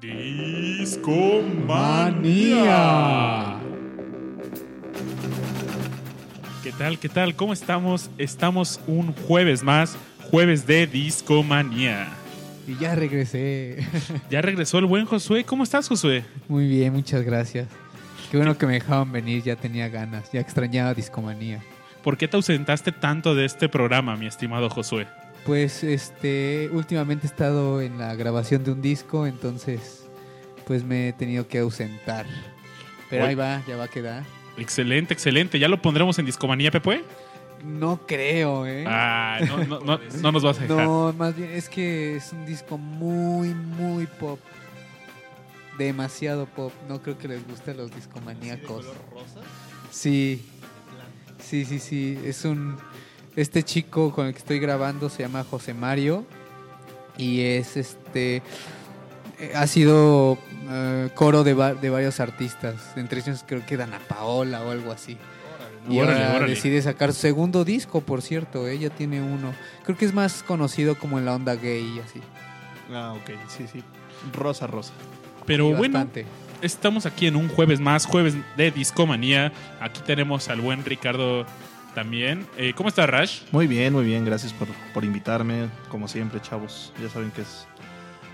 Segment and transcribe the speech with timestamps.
[0.00, 1.06] Discomanía.
[6.62, 6.98] ¿Qué tal?
[6.98, 7.34] ¿Qué tal?
[7.34, 8.10] ¿Cómo estamos?
[8.18, 9.96] Estamos un jueves más,
[10.30, 12.08] jueves de Discomanía.
[12.66, 13.78] Y ya regresé.
[14.30, 15.44] Ya regresó el buen Josué.
[15.44, 16.24] ¿Cómo estás, Josué?
[16.48, 17.66] Muy bien, muchas gracias.
[18.30, 21.62] Qué bueno que me dejaban venir, ya tenía ganas, ya extrañaba Discomanía.
[22.02, 25.06] ¿Por qué te ausentaste tanto de este programa, mi estimado Josué?
[25.46, 30.08] Pues este, últimamente he estado en la grabación de un disco, entonces
[30.66, 32.26] pues me he tenido que ausentar.
[33.08, 33.30] Pero Oye.
[33.30, 34.24] ahí va, ya va a quedar.
[34.58, 35.58] Excelente, excelente.
[35.58, 37.04] ¿Ya lo pondremos en Discomanía, Pepe?
[37.64, 38.84] No creo, ¿eh?
[38.86, 40.84] Ah, no, no, no, no nos vas a dejar.
[40.84, 44.40] no, más bien es que es un disco muy, muy pop.
[45.78, 46.72] Demasiado pop.
[46.88, 48.86] No creo que les guste a los discomaníacos.
[49.90, 50.44] Sí.
[51.38, 52.18] Sí, sí, sí.
[52.24, 52.76] Es un.
[53.36, 56.24] Este chico con el que estoy grabando se llama José Mario.
[57.18, 58.42] Y es este.
[59.38, 60.38] eh, Ha sido
[60.70, 62.74] eh, coro de, va- de varios artistas.
[62.96, 65.16] Entre ellos creo que Dana Paola o algo así.
[65.88, 66.54] Y Órale, ahora órale.
[66.54, 68.66] decide sacar su segundo disco, por cierto.
[68.66, 69.52] Ella tiene uno.
[69.84, 72.20] Creo que es más conocido como en la onda gay y así.
[72.92, 73.82] Ah, ok, sí, sí.
[74.32, 74.92] Rosa, rosa.
[75.46, 76.26] Pero Y bueno, bastante.
[76.60, 79.52] estamos aquí en un jueves más, jueves de Discomanía.
[79.80, 81.46] Aquí tenemos al buen Ricardo
[81.96, 82.46] también.
[82.58, 83.40] Eh, ¿Cómo está Rash?
[83.52, 84.22] Muy bien, muy bien.
[84.26, 85.70] Gracias por, por invitarme.
[85.88, 86.92] Como siempre, chavos.
[87.02, 87.66] Ya saben que es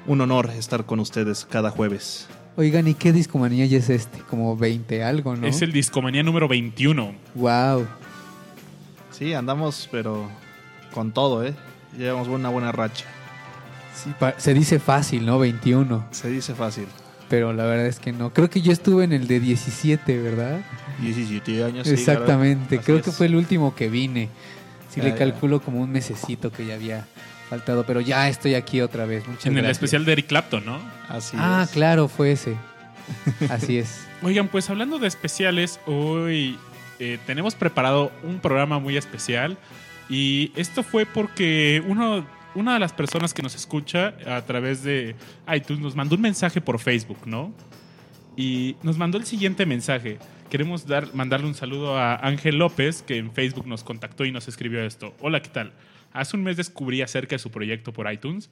[0.04, 2.26] un honor estar con ustedes cada jueves.
[2.56, 4.18] Oigan, ¿y qué discomanía ya es este?
[4.18, 5.46] Como 20 algo, ¿no?
[5.46, 7.14] Es el Discomanía número 21.
[7.36, 7.86] Wow.
[9.12, 10.28] Sí, andamos, pero
[10.92, 11.54] con todo, ¿eh?
[11.96, 13.04] Llevamos una buena racha.
[13.94, 15.38] Sí, se dice fácil, ¿no?
[15.38, 16.08] 21.
[16.10, 16.88] Se dice fácil.
[17.28, 18.32] Pero la verdad es que no.
[18.32, 20.62] Creo que yo estuve en el de 17, ¿verdad?
[21.02, 21.86] 17 años.
[21.88, 22.78] Exactamente.
[22.78, 24.28] Creo que fue el último que vine.
[24.90, 25.16] Si le ya.
[25.16, 27.06] calculo como un mesecito que ya había
[27.48, 27.84] faltado.
[27.86, 29.26] Pero ya estoy aquí otra vez.
[29.26, 30.78] Muchas En el especial de Eric Clapton, ¿no?
[31.08, 31.70] Así Ah, es.
[31.70, 32.56] claro, fue ese.
[33.48, 34.00] Así es.
[34.22, 36.58] Oigan, pues hablando de especiales, hoy
[37.00, 39.56] eh, tenemos preparado un programa muy especial.
[40.08, 45.16] Y esto fue porque uno, una de las personas que nos escucha a través de
[45.52, 47.52] iTunes nos mandó un mensaje por Facebook, ¿no?
[48.36, 50.18] Y nos mandó el siguiente mensaje.
[50.52, 54.48] Queremos dar, mandarle un saludo a Ángel López, que en Facebook nos contactó y nos
[54.48, 55.14] escribió esto.
[55.18, 55.72] Hola, ¿qué tal?
[56.12, 58.50] Hace un mes descubrí acerca de su proyecto por iTunes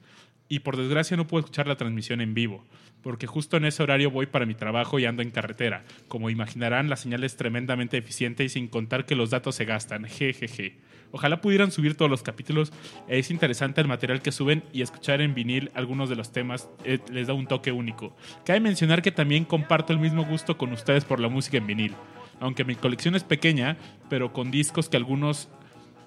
[0.49, 2.65] y por desgracia no puedo escuchar la transmisión en vivo,
[3.03, 5.83] porque justo en ese horario voy para mi trabajo y ando en carretera.
[6.07, 10.05] Como imaginarán, la señal es tremendamente eficiente y sin contar que los datos se gastan.
[10.05, 10.79] Jejeje.
[11.11, 12.71] Ojalá pudieran subir todos los capítulos.
[13.07, 16.99] Es interesante el material que suben y escuchar en vinil algunos de los temas eh,
[17.11, 18.15] les da un toque único.
[18.45, 21.95] Cabe mencionar que también comparto el mismo gusto con ustedes por la música en vinil.
[22.39, 23.77] Aunque mi colección es pequeña,
[24.09, 25.47] pero con discos que algunos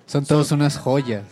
[0.06, 1.24] Son todos unas joyas.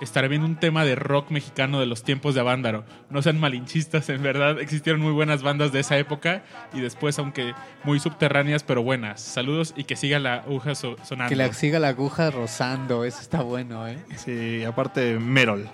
[0.00, 2.84] Estaré viendo un tema de rock mexicano de los tiempos de Avándaro.
[3.10, 6.42] No sean malinchistas, en verdad existieron muy buenas bandas de esa época
[6.72, 7.54] y después, aunque
[7.84, 9.20] muy subterráneas, pero buenas.
[9.20, 11.28] Saludos y que siga la aguja so- sonando.
[11.30, 13.04] Que la siga la aguja rozando.
[13.04, 13.98] Eso está bueno, ¿eh?
[14.16, 15.68] Sí, aparte, Merol.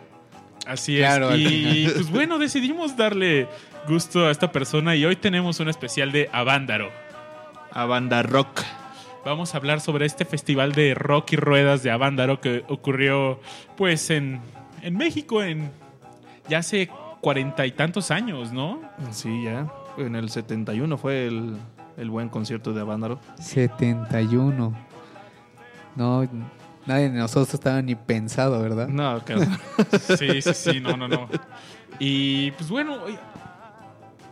[0.67, 1.41] Así Claro, es.
[1.41, 3.49] Y pues bueno, decidimos darle
[3.87, 6.91] gusto a esta persona y hoy tenemos un especial de Avándaro.
[7.71, 8.61] A banda rock.
[9.25, 13.41] Vamos a hablar sobre este festival de rock y ruedas de Avándaro que ocurrió
[13.77, 14.41] pues en,
[14.83, 15.71] en México en
[16.49, 16.91] ya hace
[17.23, 18.83] cuarenta y tantos años, ¿no?
[19.11, 19.73] Sí, ya.
[19.97, 21.57] En el 71 fue el,
[21.97, 23.19] el buen concierto de Avándaro.
[23.41, 24.75] 71.
[25.97, 26.29] No,
[26.85, 28.89] nadie de nosotros estaba ni pensado, ¿verdad?
[28.89, 29.47] No, claro.
[30.19, 31.29] Sí, sí, sí, no, no, no.
[31.99, 32.99] Y pues bueno,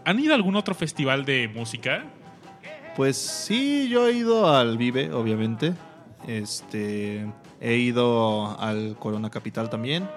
[0.05, 2.05] ¿han ido a algún otro festival de música?
[2.97, 5.75] Pues sí, yo he ido al Vive, obviamente.
[6.27, 7.27] Este,
[7.61, 10.09] he ido al Corona Capital también.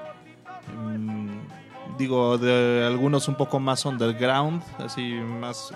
[0.78, 1.30] Mm,
[1.98, 5.72] digo, de algunos un poco más underground, así más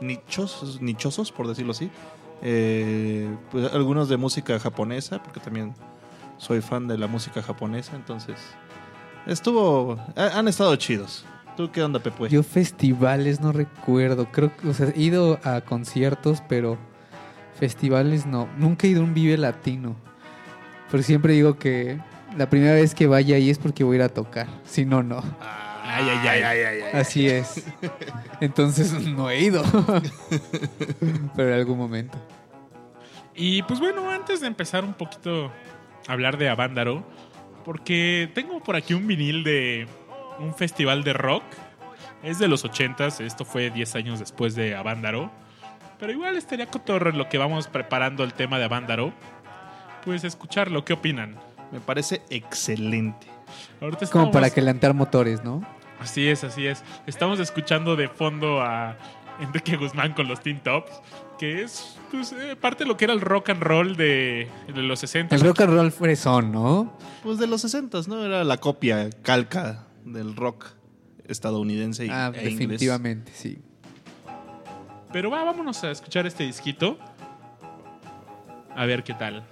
[0.00, 1.90] nichos, nichosos, por decirlo así.
[2.42, 5.74] Eh, pues algunos de música japonesa, porque también
[6.38, 8.36] soy fan de la música japonesa, entonces
[9.26, 11.24] estuvo, ha- han estado chidos.
[11.56, 12.28] ¿Tú qué onda, Pepe?
[12.28, 14.30] Yo festivales no recuerdo.
[14.30, 16.76] Creo que, o sea, he ido a conciertos, pero
[17.58, 18.48] festivales no.
[18.58, 19.96] Nunca he ido a un Vive Latino.
[20.90, 21.98] Pero siempre digo que
[22.36, 24.46] la primera vez que vaya ahí es porque voy a ir a tocar.
[24.64, 25.22] Si no, no.
[25.82, 26.80] Ay, ay, ay.
[26.92, 27.64] Así es.
[28.40, 29.62] Entonces no he ido.
[31.36, 32.18] pero en algún momento.
[33.34, 35.50] Y pues bueno, antes de empezar un poquito
[36.06, 37.06] a hablar de Avándaro,
[37.64, 39.86] porque tengo por aquí un vinil de
[40.38, 41.44] un festival de rock.
[42.22, 45.30] Es de los 80s, esto fue 10 años después de Avándaro.
[45.98, 49.12] Pero igual estaría cotorro en lo que vamos preparando el tema de Avándaro.
[50.04, 51.36] Pues escucharlo, ¿qué opinan?
[51.72, 53.26] Me parece excelente.
[53.80, 55.66] Ahorita Como para calentar motores, ¿no?
[56.00, 56.84] Así es, así es.
[57.06, 58.96] Estamos escuchando de fondo a
[59.40, 60.90] Enrique Guzmán con los Teen Tops,
[61.38, 64.82] que es pues, eh, parte de lo que era el rock and roll de, de
[64.82, 65.34] los 60.
[65.34, 66.96] El rock and roll fresón, ¿no?
[67.22, 68.24] Pues de los 60, ¿no?
[68.24, 70.66] Era la copia calca del rock
[71.26, 72.44] estadounidense y, Ah, e inglés.
[72.58, 73.58] definitivamente, sí.
[75.12, 76.98] Pero va, vámonos a escuchar este disquito.
[78.74, 79.46] A ver qué tal.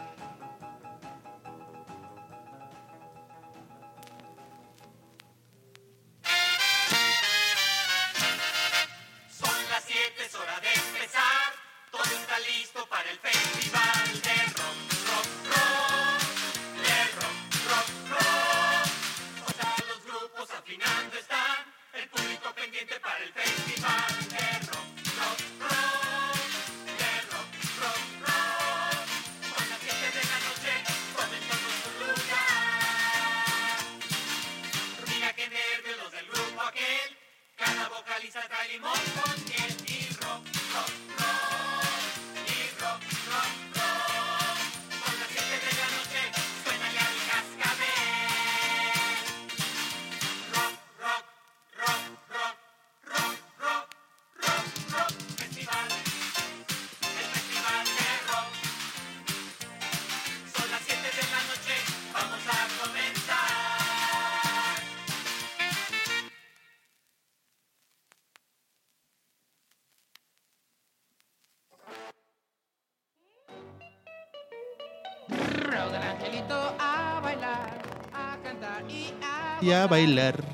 [79.65, 80.45] Y a bailar.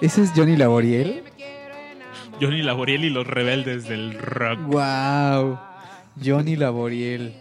[0.00, 1.22] ¿Ese es Johnny Laboriel?
[2.40, 4.58] Johnny Laboriel y los rebeldes del rock.
[4.62, 5.58] ¡Wow!
[6.20, 7.36] Johnny Laboriel.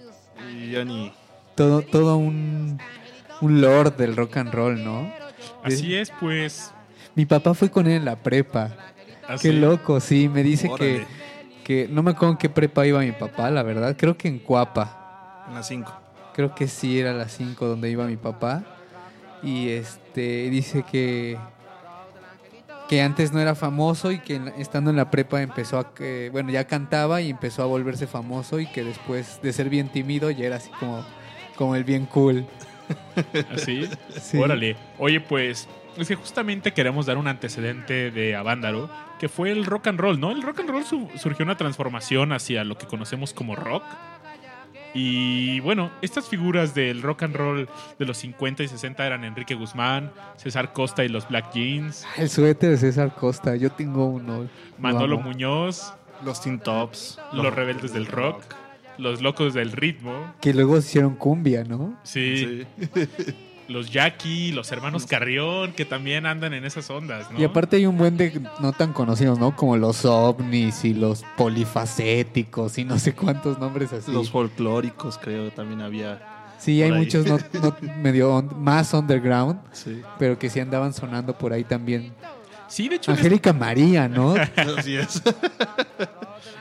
[0.71, 1.11] Johnny.
[1.55, 2.77] Todo, todo un,
[3.41, 5.11] un lord del rock and roll, ¿no?
[5.63, 6.71] Así es, pues.
[7.15, 8.75] Mi papá fue con él en la prepa.
[9.27, 9.49] así.
[9.49, 10.29] Qué loco, sí.
[10.29, 11.07] Me dice que, Órale.
[11.63, 11.87] que...
[11.89, 13.95] No me acuerdo en qué prepa iba mi papá, la verdad.
[13.97, 15.45] Creo que en Cuapa.
[15.47, 15.91] En las 5.
[16.35, 18.63] Creo que sí era las 5 donde iba mi papá.
[19.43, 21.37] Y este dice que
[22.87, 26.49] que antes no era famoso y que estando en la prepa empezó a que bueno,
[26.49, 30.47] ya cantaba y empezó a volverse famoso y que después de ser bien tímido ya
[30.47, 31.05] era así como
[31.55, 32.45] como el bien cool.
[33.53, 33.87] Así.
[34.19, 34.37] Sí.
[34.37, 34.75] Órale.
[34.97, 35.67] Oye, pues.
[35.97, 38.89] Es que justamente queremos dar un antecedente de Avándaro,
[39.19, 40.31] que fue el rock and roll, ¿no?
[40.31, 43.83] El rock and roll su- surgió una transformación hacia lo que conocemos como rock.
[44.93, 47.69] Y bueno, estas figuras del rock and roll
[47.99, 52.29] de los 50 y 60 eran Enrique Guzmán, César Costa y los Black Jeans, El
[52.29, 54.43] suéter de César Costa, yo tengo uno.
[54.43, 54.49] lo
[54.79, 55.19] Manolo.
[55.19, 55.93] Muñoz,
[56.25, 57.19] Los Teen Tops.
[57.33, 58.41] los Rebeldes del Rock,
[58.97, 61.97] los Locos del Ritmo, que luego hicieron cumbia, ¿no?
[62.03, 63.35] sí, Sí.
[63.69, 67.39] los Jackie, los hermanos Carrión, que también andan en esas ondas, ¿no?
[67.39, 69.55] Y aparte hay un buen de no tan conocidos, ¿no?
[69.55, 74.11] Como los ovnis y los polifacéticos y no sé cuántos nombres así.
[74.11, 76.19] Los folclóricos, creo, también había.
[76.57, 76.97] sí, hay ahí.
[76.97, 80.01] muchos no, no- medio on- más underground, Sí.
[80.17, 82.13] pero que sí andaban sonando por ahí también.
[82.67, 84.35] Sí, de hecho, en Angélica María, ¿no?
[84.77, 85.21] Así es.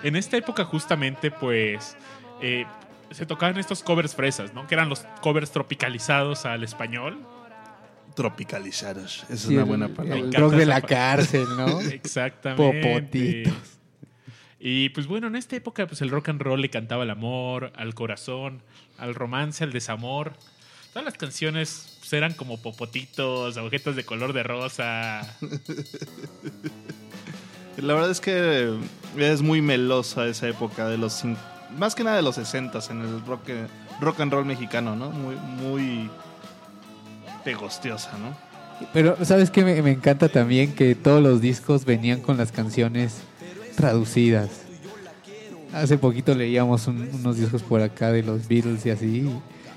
[0.03, 1.97] En esta época justamente, pues,
[2.41, 2.65] eh,
[3.11, 4.67] se tocaban estos covers fresas, ¿no?
[4.67, 7.19] Que eran los covers tropicalizados al español.
[8.15, 9.23] Tropicalizados.
[9.25, 10.19] Esa es Sí, una el- buena El, palabra.
[10.19, 11.81] encanta rock de la cárcel, ¿no?
[11.81, 12.81] Exactamente.
[12.83, 13.53] Popotitos.
[14.61, 17.73] Y pues bueno, en esta época, pues el rock and roll le cantaba al amor,
[17.77, 18.61] al corazón,
[18.99, 20.33] al romance, al desamor.
[20.93, 25.37] Todas las canciones pues, eran como popotitos, agujetas de color de rosa.
[27.77, 28.77] La verdad es que
[29.17, 31.23] es muy melosa esa época de los
[31.77, 33.43] más que nada de los 60 en el rock,
[34.01, 35.11] rock and roll mexicano, ¿no?
[35.11, 36.11] Muy muy
[37.45, 38.37] pegostiosa, ¿no?
[38.93, 39.65] Pero, ¿sabes qué?
[39.65, 43.17] Me, me encanta también que todos los discos venían con las canciones
[43.77, 44.51] traducidas.
[45.73, 49.29] Hace poquito leíamos un- unos discos por acá de los Beatles y así,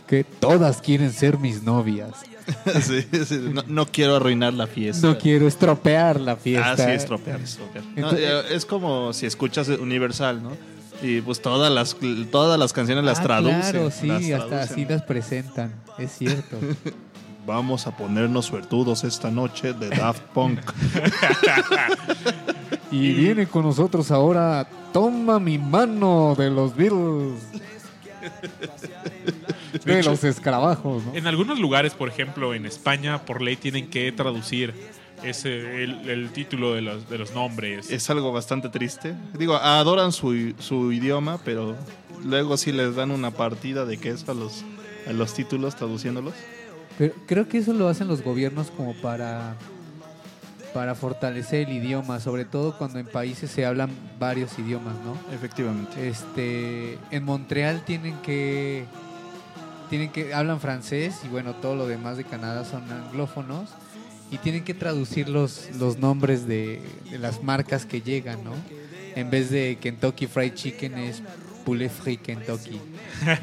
[0.07, 2.11] que todas quieren ser mis novias.
[2.81, 5.05] Sí, sí, no, no quiero arruinar la fiesta.
[5.07, 6.71] No quiero estropear la fiesta.
[6.71, 7.83] Ah, sí, estropear, estropear.
[7.95, 10.51] Entonces- eh, es como si escuchas Universal, ¿no?
[11.01, 11.95] Y pues todas las
[12.31, 13.61] todas las canciones las Ah, traducen.
[13.61, 15.73] Claro, sí, las hasta así las presentan.
[15.97, 16.57] Es cierto.
[17.45, 20.59] Vamos a ponernos suertudos esta noche de Daft Punk.
[22.91, 27.41] y viene con nosotros ahora Toma mi mano de los Beatles.
[29.85, 31.15] De hecho, los escarabajos, ¿no?
[31.15, 34.73] En algunos lugares, por ejemplo, en España, por ley tienen que traducir
[35.23, 37.89] ese, el, el título de los, de los nombres.
[37.91, 39.15] es algo bastante triste.
[39.37, 41.75] Digo, adoran su, su idioma, pero
[42.23, 44.63] luego sí les dan una partida de queso a los,
[45.07, 46.33] a los títulos traduciéndolos.
[46.97, 49.55] Pero creo que eso lo hacen los gobiernos como para
[50.73, 55.17] para fortalecer el idioma, sobre todo cuando en países se hablan varios idiomas, ¿no?
[55.35, 56.07] Efectivamente.
[56.07, 58.85] Este, en Montreal tienen que
[59.89, 63.69] tienen que hablan francés y bueno, todo lo demás de Canadá son anglófonos
[64.31, 68.53] y tienen que traducir los, los nombres de, de las marcas que llegan, ¿no?
[69.15, 71.21] En vez de Kentucky Fried Chicken es
[71.65, 72.79] Poulet Frit Kentucky,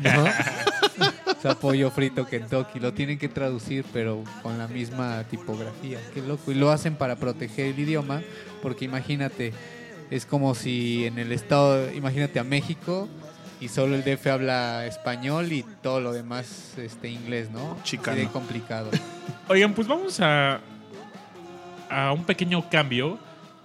[0.03, 0.25] ¿no?
[1.39, 6.23] o sea, pollo frito Kentucky, lo tienen que traducir pero con la misma tipografía, qué
[6.23, 8.23] loco, y lo hacen para proteger el idioma,
[8.63, 9.53] porque imagínate,
[10.11, 13.09] es como si en el estado, imagínate a México
[13.61, 17.77] y solo el DF habla español y todo lo demás este inglés, ¿no?
[17.83, 18.17] Chicano.
[18.17, 18.91] Sería complicado.
[19.49, 20.61] Oigan, pues vamos a,
[21.91, 23.19] a un pequeño cambio.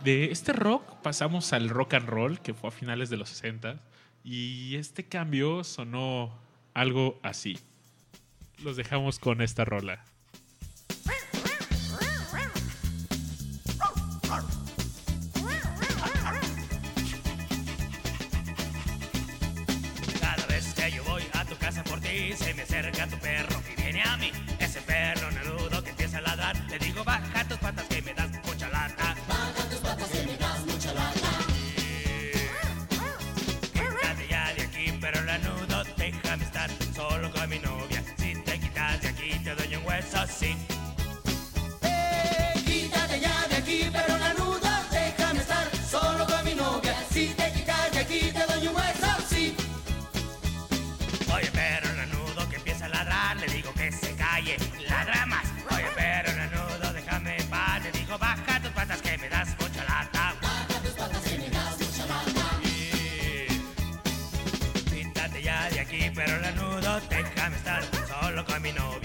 [0.03, 3.79] De este rock pasamos al rock and roll, que fue a finales de los 60.
[4.23, 6.37] Y este cambio sonó
[6.73, 7.57] algo así.
[8.63, 10.03] Los dejamos con esta rola.
[68.63, 69.02] Solo con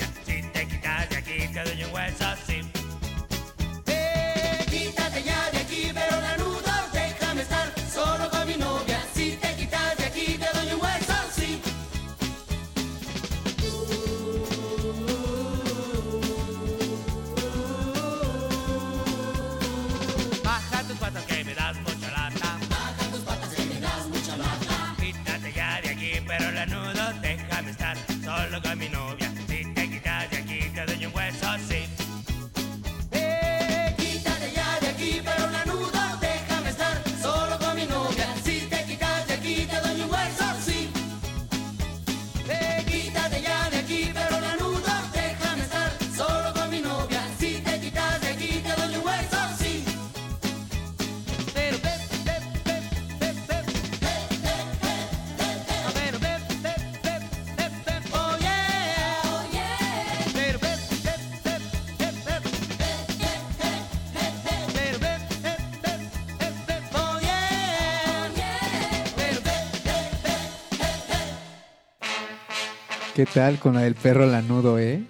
[73.18, 75.02] ¿Qué tal con la del perro lanudo, eh?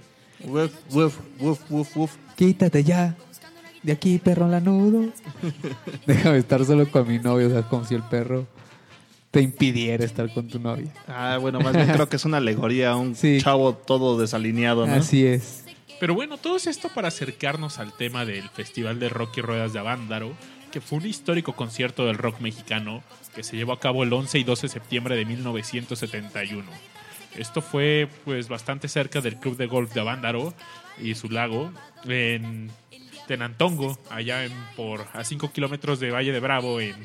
[0.43, 2.17] Woof, woof, woof, woof, woof.
[2.37, 3.15] Quítate ya.
[3.83, 5.12] De aquí, perro lanudo.
[6.07, 8.47] Déjame estar solo con mi novio, o sea, como si el perro
[9.31, 10.91] te impidiera estar con tu novia.
[11.07, 13.43] Ah, bueno, más bien creo que es una alegoría a un Sí.
[13.43, 14.95] chavo todo desalineado, ¿no?
[14.95, 15.65] Así es.
[16.00, 19.81] Pero bueno, todo esto para acercarnos al tema del Festival de Rock y Ruedas de
[19.81, 20.33] Avándaro,
[20.73, 23.03] que fue un histórico concierto del rock mexicano
[23.35, 26.65] que se llevó a cabo el 11 y 12 de septiembre de 1971.
[27.38, 30.54] Esto fue pues bastante cerca del club de golf de Avándaro
[31.00, 31.73] y su lago,
[32.04, 32.71] en
[33.28, 36.97] Tenantongo, allá en, por a 5 kilómetros de Valle de Bravo, en,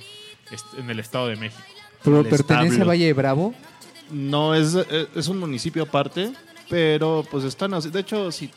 [0.78, 1.62] en el Estado de México.
[2.04, 2.84] ¿Pero El pertenece establo.
[2.84, 3.54] a Valle de Bravo?
[4.10, 6.34] No, es, eh, es un municipio aparte,
[6.70, 7.90] pero pues están así.
[7.90, 8.50] De hecho, si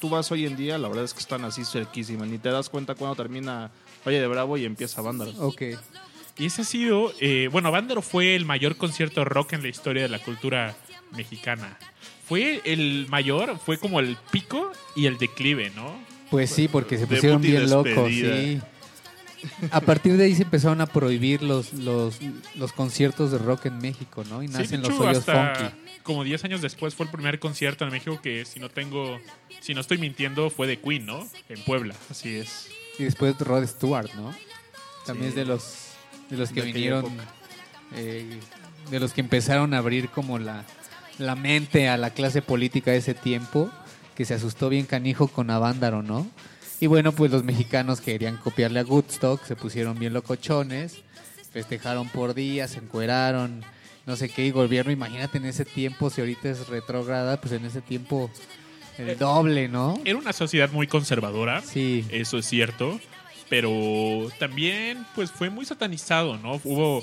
[0.00, 2.28] tú vas hoy en día, la verdad es que están así cerquísimas.
[2.28, 3.70] Ni te das cuenta cuando termina
[4.04, 5.30] Valle de Bravo y empieza Vándaro.
[5.38, 5.62] Ok.
[6.38, 10.02] Y ese ha sido, eh, bueno, Vándaro fue el mayor concierto rock en la historia
[10.02, 10.74] de la cultura
[11.12, 11.76] mexicana.
[12.26, 15.98] Fue el mayor, fue como el pico y el declive, ¿no?
[16.30, 18.60] Pues sí, porque se pusieron bien locos, sí.
[19.70, 22.18] A partir de ahí se empezaron a prohibir los, los,
[22.56, 24.42] los conciertos de rock en México, ¿no?
[24.42, 25.74] Y Sí, de nacen los hoyos hasta funky.
[26.02, 29.18] como 10 años después fue el primer concierto en México que, si no tengo,
[29.60, 31.26] si no estoy mintiendo, fue de Queen, ¿no?
[31.48, 31.94] En Puebla.
[32.10, 32.68] Así es.
[32.98, 34.34] Y después Rod Stewart, ¿no?
[35.06, 35.40] También Sí.
[35.40, 35.74] es de los,
[36.28, 37.06] de los que De vinieron,
[37.96, 38.38] eh,
[38.90, 40.66] de los que empezaron a abrir como la,
[41.26, 43.70] la mente a la clase política de ese tiempo,
[44.14, 46.26] que se asustó bien canijo con Avándaro, ¿no?
[46.80, 51.02] Y bueno, pues los mexicanos querían copiarle a Woodstock, se pusieron bien locochones,
[51.52, 53.62] festejaron por días, se encueraron,
[54.06, 57.64] no sé qué, y gobierno, imagínate en ese tiempo, si ahorita es retrógrada, pues en
[57.66, 58.30] ese tiempo
[58.98, 60.00] el doble, ¿no?
[60.04, 62.04] Era una sociedad muy conservadora, Sí.
[62.10, 62.98] eso es cierto.
[63.48, 66.60] pero también pues fue muy satanizado, ¿no?
[66.62, 67.02] Hubo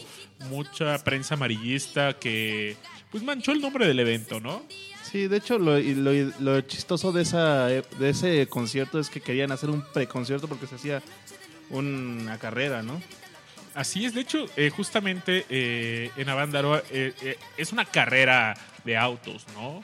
[0.50, 2.78] mucha prensa amarillista que
[3.18, 4.64] pues manchó el nombre del evento, ¿no?
[5.04, 9.22] Sí, de hecho, lo, y lo, lo chistoso de, esa, de ese concierto es que
[9.22, 11.02] querían hacer un preconcierto porque se hacía
[11.70, 13.02] una carrera, ¿no?
[13.74, 18.98] Así es, de hecho, eh, justamente eh, en Avándaro eh, eh, es una carrera de
[18.98, 19.84] autos, ¿no?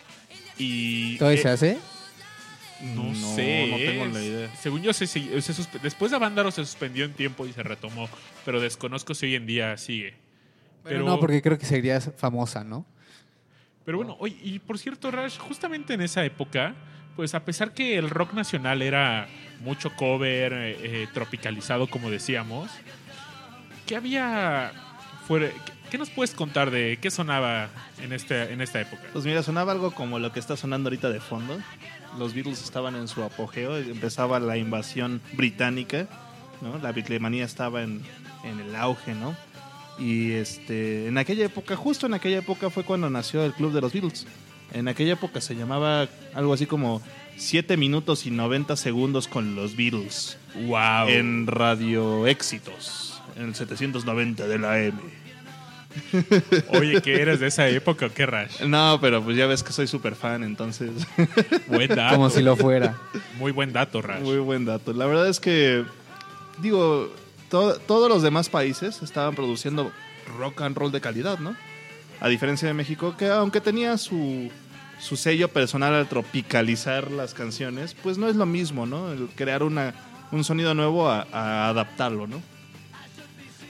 [0.57, 1.77] Y ¿Todavía eh, se hace?
[2.81, 3.67] No, No, sé.
[3.71, 4.55] no tengo la idea.
[4.61, 8.09] Según yo, se, se- se después de Avándaro se suspendió en tiempo y se retomó,
[8.45, 10.15] pero desconozco si hoy en día sigue.
[10.83, 12.85] Pero Pero, no, porque creo que sería famosa, ¿no?
[13.85, 16.73] Pero bueno, oye, y por cierto, Rash, justamente en esa época,
[17.15, 19.27] pues a pesar que el rock nacional era
[19.61, 22.69] mucho cover, eh, eh, tropicalizado, como decíamos,
[23.85, 24.71] ¿qué había
[25.27, 25.49] fuera?
[25.49, 27.69] ¿qué- ¿Qué nos puedes contar de qué sonaba
[28.01, 29.03] en, este, en esta época?
[29.13, 31.59] Pues mira, sonaba algo como lo que está sonando ahorita de fondo.
[32.17, 36.07] Los Beatles estaban en su apogeo, empezaba la invasión británica,
[36.61, 36.79] ¿no?
[36.79, 38.01] La bitlemanía estaba en,
[38.43, 39.35] en el auge, ¿no?
[40.00, 43.81] Y este, en aquella época, justo en aquella época fue cuando nació el club de
[43.81, 44.25] los Beatles.
[44.73, 47.01] En aquella época se llamaba algo así como
[47.38, 50.38] 7 minutos y 90 segundos con los Beatles.
[50.65, 51.09] ¡Wow!
[51.09, 54.97] En Radio Éxitos, en el 790 de la M.
[56.69, 58.62] Oye, ¿qué eres de esa época o qué, Rash?
[58.62, 60.89] No, pero pues ya ves que soy súper fan, entonces...
[61.67, 62.15] Buen dato.
[62.15, 62.97] Como si lo fuera.
[63.38, 64.21] Muy buen dato, Rash.
[64.21, 64.93] Muy buen dato.
[64.93, 65.83] La verdad es que,
[66.62, 67.13] digo,
[67.53, 69.91] to- todos los demás países estaban produciendo
[70.39, 71.55] rock and roll de calidad, ¿no?
[72.19, 74.50] A diferencia de México, que aunque tenía su,
[74.99, 79.12] su sello personal al tropicalizar las canciones, pues no es lo mismo, ¿no?
[79.12, 79.93] El crear una,
[80.32, 82.41] un sonido nuevo a, a adaptarlo, ¿no?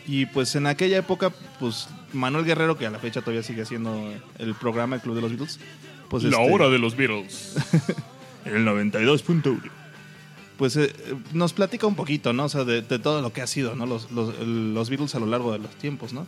[0.08, 4.14] Y pues en aquella época, pues Manuel Guerrero, que a la fecha todavía sigue haciendo
[4.40, 5.60] el programa El Club de los Beatles,
[6.10, 7.56] pues La este- hora de los Beatles.
[8.46, 9.62] el 92.1.
[10.58, 10.94] Pues eh,
[11.34, 12.46] nos platica un poquito, ¿no?
[12.46, 13.86] O sea, de, de todo lo que ha sido, ¿no?
[13.86, 16.28] Los, los, los Beatles a lo largo de los tiempos, ¿no?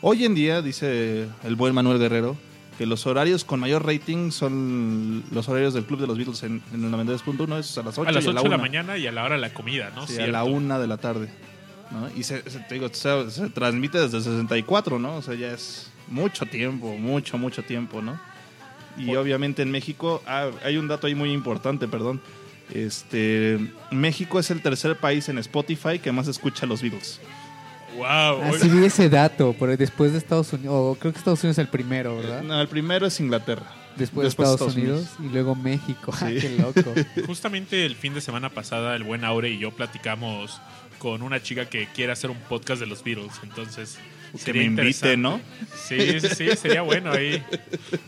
[0.00, 2.36] Hoy en día, dice el buen Manuel Guerrero,
[2.78, 6.62] que los horarios con mayor rating son los horarios del Club de los Beatles en,
[6.72, 8.58] en el 92.1, es a las 8, A las y 8 de la 1.
[8.58, 10.06] mañana y a la hora de la comida, ¿no?
[10.06, 11.28] Sí, a la 1 de la tarde.
[11.90, 12.08] ¿no?
[12.16, 15.16] Y se, se- te digo, se, se transmite desde el 64, ¿no?
[15.16, 18.18] O sea, ya es mucho tiempo, mucho, mucho tiempo, ¿no?
[18.96, 22.20] Y obviamente en México, ah, hay un dato ahí muy importante, perdón.
[22.74, 23.58] Este,
[23.92, 27.20] México es el tercer país en Spotify que más escucha a los Beatles.
[27.96, 28.42] Wow.
[28.54, 31.62] Así vi ese dato, pero después de Estados Unidos, o creo que Estados Unidos es
[31.64, 32.42] el primero, ¿verdad?
[32.42, 33.66] No, el primero es Inglaterra.
[33.96, 36.12] Después, después de Estados, Estados Unidos, y luego México.
[36.12, 36.38] Ah, Sí.
[36.40, 36.92] qué loco.
[37.26, 40.60] Justamente el fin de semana pasada, el buen Aure y yo platicamos
[40.98, 43.34] con una chica que quiere hacer un podcast de los Beatles.
[43.44, 43.98] Entonces,
[44.32, 45.16] Que sería me invite.
[45.16, 45.40] ¿no?
[45.76, 47.40] Sí, sí, sí, sería bueno ahí.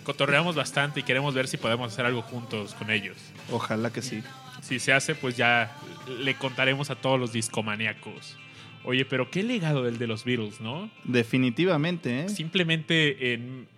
[0.03, 3.17] Cotorreamos bastante y queremos ver si podemos hacer algo juntos con ellos.
[3.53, 4.25] Ojalá que sí.
[4.67, 5.77] Si se hace, pues ya
[6.21, 8.37] le contaremos a todos los discomaníacos.
[8.85, 10.91] Oye, pero qué legado el de los Beatles, ¿no?
[11.05, 12.29] Definitivamente, ¿eh?
[12.29, 13.69] Simplemente en,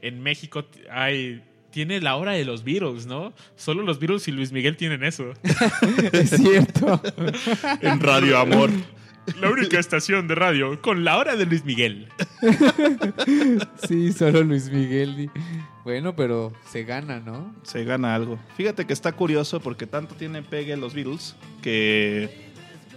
[0.00, 3.32] en México hay tiene la hora de los Beatles, ¿no?
[3.56, 5.32] Solo los Beatles y Luis Miguel tienen eso.
[6.12, 7.00] es cierto.
[7.80, 8.70] En Radio Amor.
[9.40, 12.08] La única estación de radio con la hora de Luis Miguel.
[13.86, 15.30] Sí, solo Luis Miguel.
[15.84, 17.54] Bueno, pero se gana, ¿no?
[17.62, 18.38] se gana algo.
[18.56, 22.50] Fíjate que está curioso porque tanto tiene pegue los Beatles que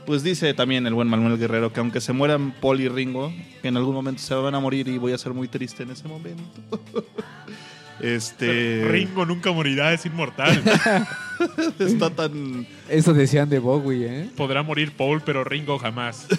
[0.05, 3.69] pues dice también el buen Manuel Guerrero que aunque se mueran Paul y Ringo, que
[3.69, 6.07] en algún momento se van a morir y voy a ser muy triste en ese
[6.07, 6.43] momento.
[8.01, 10.61] este Ringo nunca morirá, es inmortal.
[11.79, 14.29] está tan Eso decían de Bowie, ¿eh?
[14.35, 16.27] Podrá morir Paul, pero Ringo jamás.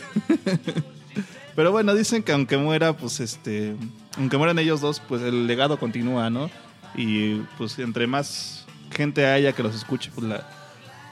[1.54, 3.76] Pero bueno, dicen que aunque muera, pues este,
[4.16, 6.50] aunque mueran ellos dos, pues el legado continúa, ¿no?
[6.94, 10.48] Y pues entre más gente haya que los escuche, pues la,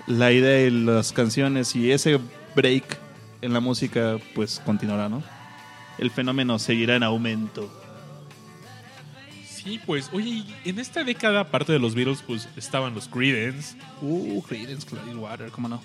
[0.07, 2.19] la idea y las canciones y ese
[2.55, 2.99] break
[3.41, 5.23] en la música, pues continuará, ¿no?
[5.99, 7.71] El fenómeno seguirá en aumento.
[9.45, 13.77] Sí, pues, oye, y en esta década, aparte de los Beatles, pues estaban los Creedence.
[14.01, 15.81] Uh, Creedence Clearwater, ¿cómo no?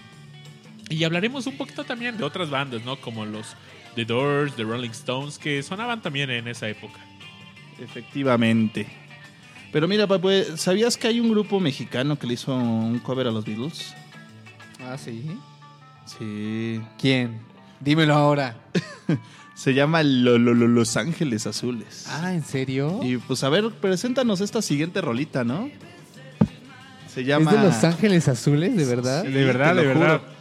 [0.90, 3.00] Y hablaremos un poquito también de otras bandas, ¿no?
[3.00, 3.56] Como los
[3.96, 7.00] The Doors, The Rolling Stones, que sonaban también en esa época.
[7.80, 8.88] Efectivamente.
[9.72, 13.32] Pero mira, Papu, ¿sabías que hay un grupo mexicano que le hizo un cover a
[13.32, 13.94] los Beatles?
[14.82, 15.30] Ah, sí.
[16.06, 16.80] Sí.
[17.00, 17.40] ¿Quién?
[17.80, 18.56] Dímelo ahora.
[19.56, 22.06] Se llama Lo- Lo- Lo- Los Ángeles Azules.
[22.08, 23.00] Ah, ¿en serio?
[23.04, 25.70] Y pues a ver, preséntanos esta siguiente rolita, ¿no?
[27.14, 27.52] Se llama...
[27.52, 29.24] ¿Es de Los Ángeles Azules, de verdad?
[29.26, 30.20] Sí, De verdad, de verdad.
[30.22, 30.38] juro.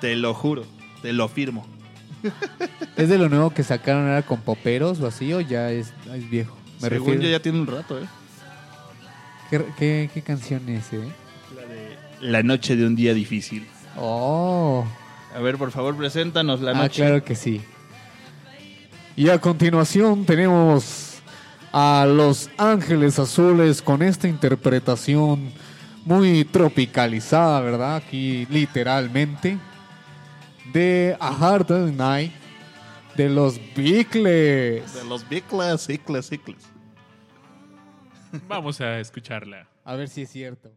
[0.00, 0.64] Te lo juro,
[1.02, 1.66] te lo firmo.
[2.96, 6.28] ¿Es de lo nuevo que sacaron ahora con poperos o así o ya es, es
[6.30, 6.56] viejo?
[6.80, 7.22] Me Según refiero.
[7.22, 8.06] yo ya tiene un rato, ¿eh?
[9.50, 11.00] ¿Qué, qué, qué canción es, eh?
[12.20, 13.66] La noche de un día difícil.
[13.96, 14.84] Oh,
[15.34, 17.02] A ver, por favor, preséntanos la Ah, noche.
[17.02, 17.60] claro que sí.
[19.16, 21.18] Y a continuación tenemos
[21.72, 25.50] a Los Ángeles Azules con esta interpretación
[26.04, 27.96] muy tropicalizada, ¿verdad?
[27.96, 29.58] Aquí literalmente.
[30.72, 32.32] De A Hard Night
[33.18, 34.94] de los Bicles.
[34.94, 36.64] De los Bicles, Cicles, Cicles.
[38.46, 39.68] Vamos a escucharla.
[39.84, 40.70] A ver si es cierto.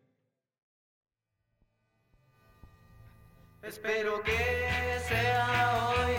[3.62, 4.32] Espero que
[5.08, 6.16] sea hoy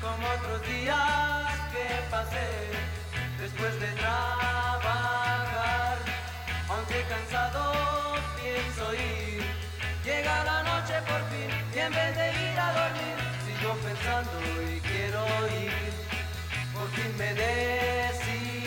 [0.00, 2.48] como otros días que pasé
[3.40, 5.98] después de trabajar.
[6.68, 9.44] Aunque cansado pienso ir,
[10.04, 12.25] llega la noche por fin y en vez de
[14.06, 15.26] y quiero
[15.62, 15.72] ir.
[16.72, 18.66] Por fin me decidí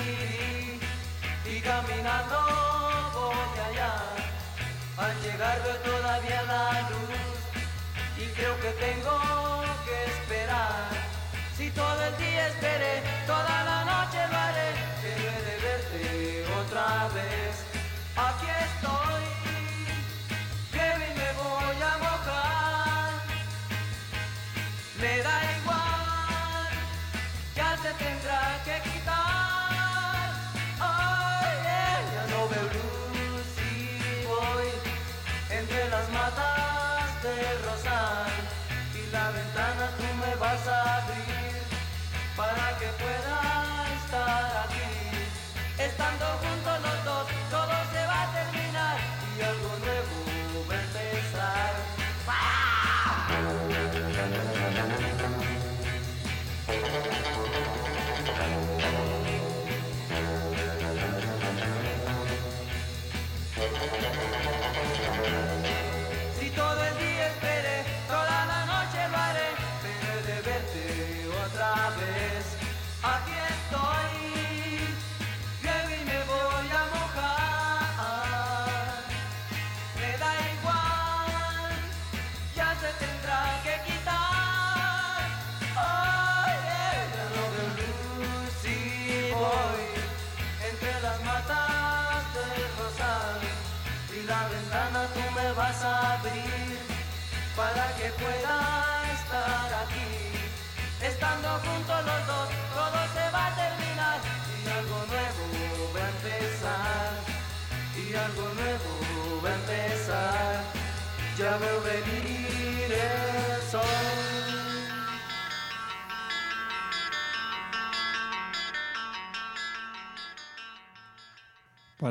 [1.45, 2.37] y caminando
[3.13, 3.93] voy allá.
[4.97, 7.39] Al llegar veo todavía la luz
[8.17, 9.15] y creo que tengo
[9.85, 10.89] que esperar.
[11.57, 13.68] Si todo el día esperé, toda la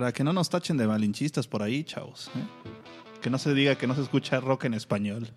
[0.09, 2.31] Para que no nos tachen de malinchistas por ahí, chavos.
[2.35, 2.41] ¿eh?
[3.21, 5.29] Que no se diga que no se escucha rock en español.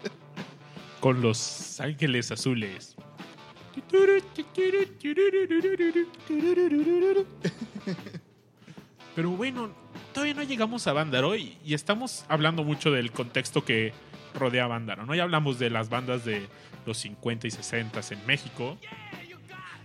[1.00, 2.94] Con los ángeles azules.
[9.14, 9.70] Pero bueno,
[10.12, 13.94] todavía no llegamos a Vándaro y, y estamos hablando mucho del contexto que
[14.34, 15.14] rodea a Vándaro, ¿no?
[15.14, 16.46] Ya hablamos de las bandas de
[16.84, 18.76] los 50 y 60 en México.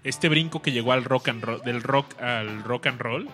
[0.04, 3.30] Este brinco que llegó al rock and roll, del rock al rock and roll.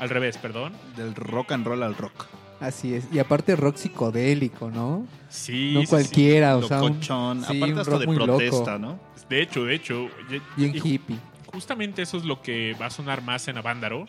[0.00, 0.72] Al revés, perdón.
[0.96, 2.26] Del rock and roll al rock.
[2.60, 3.04] Así es.
[3.12, 5.06] Y aparte rock psicodélico, ¿no?
[5.28, 5.72] Sí.
[5.74, 7.40] no sí, cualquiera, o sea, un, Locochón.
[7.44, 8.78] sí, Aparte un hasta rock de muy protesta, loco.
[8.78, 9.00] ¿no?
[9.14, 9.24] sí.
[9.28, 10.08] De hecho, de hecho.
[10.30, 11.18] y- Bien y- hippie.
[11.52, 14.06] justamente eso es lo que va a sonar más en Avándaro.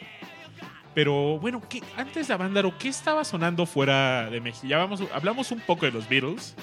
[0.93, 4.65] Pero bueno, ¿qué- antes de Avándaro, ¿qué estaba sonando fuera de México?
[4.67, 6.55] Ya vamos, hablamos un poco de los Beatles,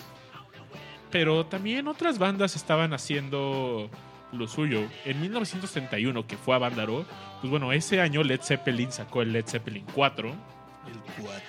[1.10, 3.88] pero también otras bandas estaban haciendo
[4.34, 4.82] lo suyo.
[5.04, 7.04] En 1931, que fue Avándaro,
[7.40, 10.28] pues bueno, ese año Led Zeppelin sacó el Led Zeppelin 4.
[10.28, 11.40] El 4.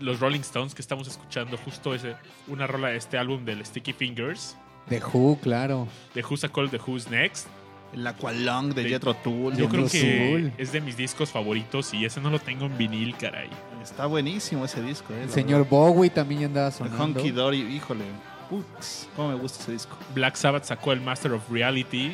[0.00, 2.16] Los Rolling Stones que estamos escuchando justo ese,
[2.48, 4.56] una rola de este álbum del Sticky Fingers.
[4.88, 5.86] The Who, claro.
[6.14, 7.46] De Who's a Call The Who's Next.
[7.94, 9.54] El Aqualung de De- Jethro Tull.
[9.54, 10.52] Yo creo que Soul.
[10.56, 13.50] es de mis discos favoritos y ese no lo tengo en vinil, caray.
[13.82, 15.24] Está buenísimo ese disco, ¿eh?
[15.24, 16.86] El señor Bowie también andaba verdad.
[16.86, 17.20] El sonando.
[17.20, 18.04] Honky Dory, híjole.
[18.52, 19.96] Putz, cómo me gusta ese disco.
[20.14, 22.12] Black Sabbath sacó el Master of Reality.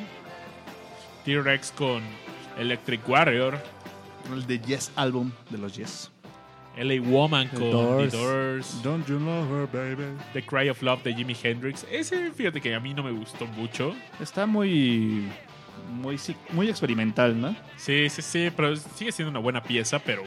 [1.25, 2.01] T-Rex con
[2.57, 3.61] Electric Warrior.
[4.33, 6.13] El de Yes Album de los Yes.
[6.77, 8.13] LA Woman The con Doors.
[8.13, 8.83] The Doors.
[8.85, 10.17] Don't you love her, baby?
[10.33, 11.85] The Cry of Love de Jimi Hendrix.
[11.91, 13.97] Ese, fíjate que a mí no me gustó mucho.
[14.21, 15.27] Está muy.
[15.91, 16.21] Muy,
[16.53, 17.57] muy experimental, ¿no?
[17.77, 20.23] Sí, sí, sí, pero sigue siendo una buena pieza, pero.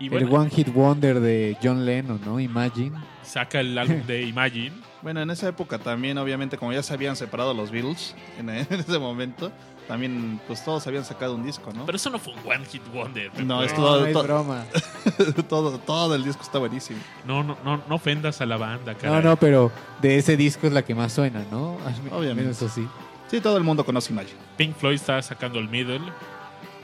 [0.00, 2.40] Y El bueno, One Hit Wonder de John Lennon, ¿no?
[2.40, 2.98] Imagine.
[3.22, 4.72] saca el álbum de Imagine.
[5.02, 8.66] Bueno, en esa época también, obviamente, como ya se habían separado los Beatles en, en
[8.70, 9.52] ese momento,
[9.86, 11.84] también pues todos habían sacado un disco, ¿no?
[11.86, 13.30] Pero eso no fue un One Hit Wonder.
[13.44, 14.64] No, es todo- no, es to- broma.
[15.48, 16.98] todo, todo el disco está buenísimo.
[17.26, 19.22] no, no, no, no ofendas a la banda, No, caray.
[19.22, 21.76] no, pero de ese disco es la que más suena, ¿no?
[22.10, 22.42] Obviamente.
[22.42, 22.86] menos Eso sí.
[23.30, 24.38] Sí, todo el mundo conoce Imagine.
[24.56, 26.00] Pink Floyd está sacando el Middle.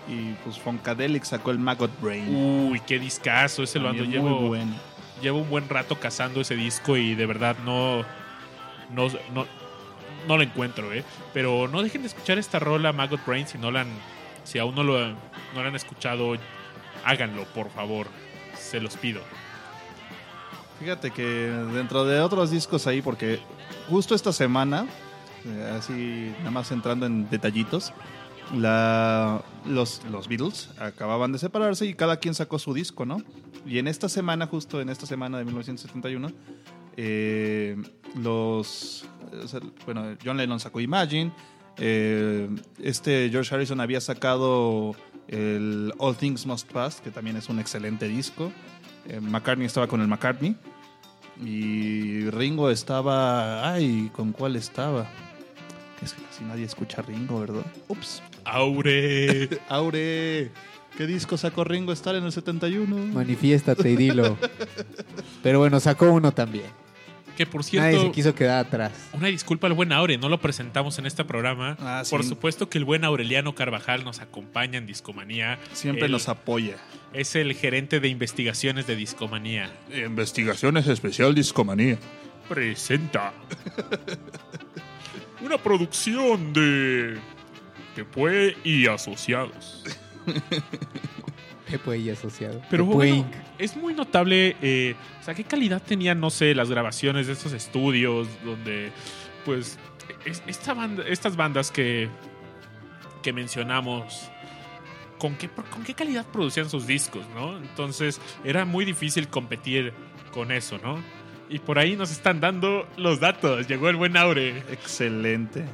[0.08, 2.70] Y pues Funkadelic sacó el Maggot Brain.
[2.70, 3.62] Uy, qué discazo.
[3.62, 4.04] Ese lo ando.
[4.04, 4.72] Llevo, bueno.
[5.20, 8.04] llevo un buen rato cazando ese disco y de verdad no,
[8.92, 9.46] no, no,
[10.26, 11.04] no lo encuentro, ¿eh?
[11.32, 13.88] Pero no dejen de escuchar esta rola, Maggot Brain, si no la han,
[14.44, 16.36] si aún no lo, no la han escuchado,
[17.04, 18.06] háganlo, por favor.
[18.58, 19.20] Se los pido.
[20.78, 23.40] Fíjate que dentro de otros discos ahí, porque
[23.88, 24.86] justo esta semana,
[25.44, 27.92] eh, así nada más entrando en detallitos,
[28.54, 33.18] la, los, los Beatles acababan de separarse y cada quien sacó su disco, ¿no?
[33.66, 36.28] Y en esta semana, justo en esta semana de 1971,
[36.96, 37.76] eh,
[38.16, 39.04] los,
[39.46, 41.32] sea, bueno, John Lennon sacó Imagine,
[41.78, 42.48] eh,
[42.82, 44.94] este George Harrison había sacado
[45.28, 48.52] el All Things Must Pass, que también es un excelente disco.
[49.08, 50.56] Eh, McCartney estaba con el McCartney.
[51.44, 53.70] Y Ringo estaba.
[53.70, 55.06] Ay, ¿con cuál estaba?
[56.02, 57.66] Es que casi nadie escucha Ringo, ¿verdad?
[57.88, 58.22] Ups.
[58.46, 59.48] ¡Aure!
[59.68, 60.50] Aure.
[60.96, 62.96] ¿Qué disco sacó Ringo Starr en el 71?
[63.12, 64.38] Manifiéstate y dilo.
[65.42, 66.66] Pero bueno, sacó uno también.
[67.36, 68.92] que por Nadie se cierto, quiso quedar atrás.
[69.12, 71.76] una disculpa al buen Aure, no lo presentamos en este programa.
[71.80, 72.10] Ah, sí.
[72.10, 75.58] Por supuesto que el buen Aureliano Carvajal nos acompaña en Discomanía.
[75.74, 76.76] Siempre Él nos apoya.
[77.12, 79.70] Es el gerente de investigaciones de Discomanía.
[79.94, 81.98] Investigaciones Especial Discomanía.
[82.48, 83.34] presenta
[85.44, 87.18] una producción de
[87.96, 89.82] Tepue y Asociados.
[91.70, 92.62] Pepe y asociado.
[92.70, 93.26] Pero bueno,
[93.58, 97.52] es muy notable, eh, o sea, qué calidad tenían, no sé, las grabaciones de estos
[97.52, 98.92] estudios, donde,
[99.44, 99.76] pues,
[100.24, 102.08] es- esta banda, estas bandas que,
[103.20, 104.30] que mencionamos,
[105.18, 107.56] ¿con qué, ¿con qué calidad producían sus discos, no?
[107.58, 109.92] Entonces, era muy difícil competir
[110.32, 111.02] con eso, ¿no?
[111.48, 113.66] Y por ahí nos están dando los datos.
[113.68, 114.58] Llegó el buen Aure.
[114.70, 115.64] Excelente.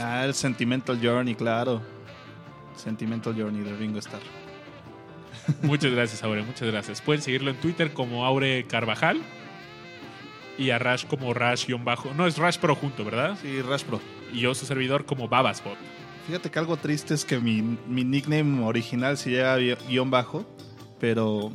[0.00, 1.80] Ah, el Sentimental Journey, claro.
[2.76, 4.22] Sentimental Journey de Ringo Starr.
[5.62, 7.00] Muchas gracias, Aure, muchas gracias.
[7.00, 9.20] Pueden seguirlo en Twitter como Aure Carvajal
[10.58, 12.12] y a Rash como Rash-bajo.
[12.14, 13.38] No, es Rash Pro junto, ¿verdad?
[13.40, 14.00] Sí, Rush Pro.
[14.32, 15.76] Y yo, su servidor, como Babasbot.
[16.26, 20.44] Fíjate que algo triste es que mi, mi nickname original se llama gui- guion bajo,
[21.00, 21.50] pero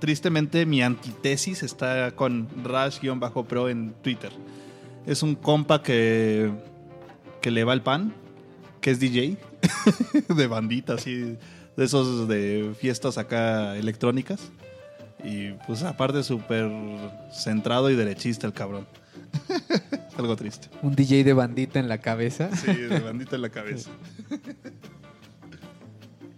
[0.00, 4.30] tristemente mi antitesis está con Rush guion bajo pro en Twitter.
[5.06, 6.52] Es un compa que,
[7.40, 8.12] que le va el pan,
[8.80, 9.36] que es DJ,
[10.34, 11.36] de bandita, así,
[11.76, 14.50] de esos de fiestas acá electrónicas.
[15.22, 16.70] Y pues aparte súper
[17.32, 18.86] centrado y derechista el cabrón.
[20.16, 20.68] algo triste.
[20.82, 22.54] Un DJ de bandita en la cabeza.
[22.56, 23.90] Sí, de bandita en la cabeza.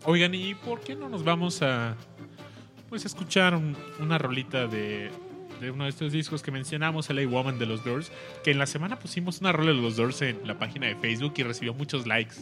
[0.04, 1.96] Oigan, ¿y por qué no nos vamos a
[2.88, 5.10] pues a escuchar un- una rolita de,
[5.62, 8.10] de uno de estos discos que mencionamos, LA Woman de los Doors?
[8.44, 11.32] Que en la semana pusimos una rola de los Doors en la página de Facebook
[11.36, 12.34] y recibió muchos likes.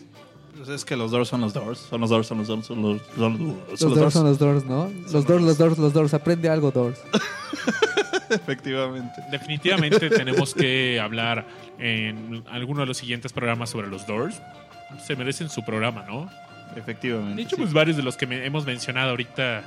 [0.56, 1.78] Pues es que los Doors son los Doors.
[1.78, 3.32] Son los Doors, son los Doors, son los, son
[3.68, 4.90] los- Los Doors son los Doors, ¿no?
[5.12, 6.12] Los Doors, los Doors, los Doors.
[6.14, 6.98] Aprende algo, Doors.
[8.30, 9.22] Efectivamente.
[9.30, 11.46] Definitivamente tenemos que hablar
[11.78, 14.40] en alguno de los siguientes programas sobre los Doors.
[15.06, 16.28] Se merecen su programa, ¿no?
[16.76, 17.36] Efectivamente.
[17.36, 17.62] De hecho, sí.
[17.62, 19.62] pues varios de los que me- hemos mencionado ahorita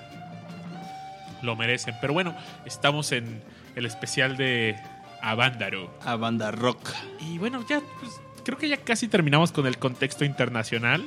[1.43, 1.95] lo merecen.
[2.01, 3.43] Pero bueno, estamos en
[3.75, 4.75] el especial de
[5.21, 5.93] Avándaro.
[6.05, 6.89] A banda rock.
[7.19, 11.03] Y bueno, ya pues, creo que ya casi terminamos con el contexto internacional.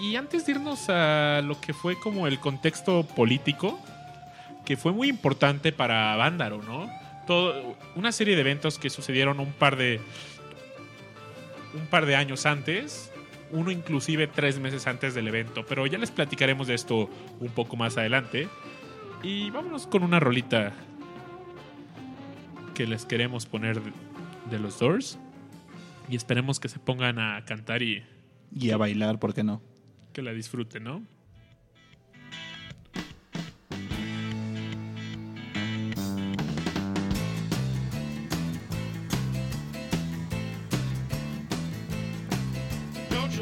[0.00, 3.80] Y antes de irnos a lo que fue como el contexto político,
[4.64, 6.90] que fue muy importante para Vándaro, ¿no?
[7.26, 10.00] Todo, una serie de eventos que sucedieron un par de
[11.74, 13.10] un par de años antes,
[13.54, 17.08] uno inclusive tres meses antes del evento, pero ya les platicaremos de esto
[17.40, 18.48] un poco más adelante.
[19.22, 20.72] Y vámonos con una rolita
[22.74, 23.80] que les queremos poner
[24.50, 25.18] de, los Doors.
[26.10, 28.04] Y esperemos que se pongan a cantar y
[28.52, 29.62] Y a bailar, ¿por qué no?
[30.12, 31.02] que la disfruten, ¿no?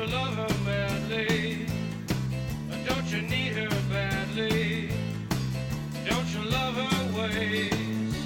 [0.02, 0.52] You love her?
[2.86, 4.90] Don't you need her badly?
[6.04, 8.16] Don't you love her ways?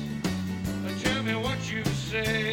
[1.03, 2.46] Tell me what you say.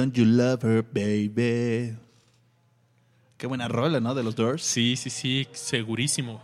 [0.00, 1.94] Don't you love her, baby.
[3.36, 4.14] Qué buena rola, ¿no?
[4.14, 4.62] De los Doors.
[4.62, 6.42] Sí, sí, sí, segurísimo.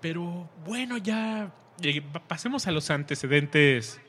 [0.00, 4.00] Pero bueno, ya eh, pa- pasemos a los antecedentes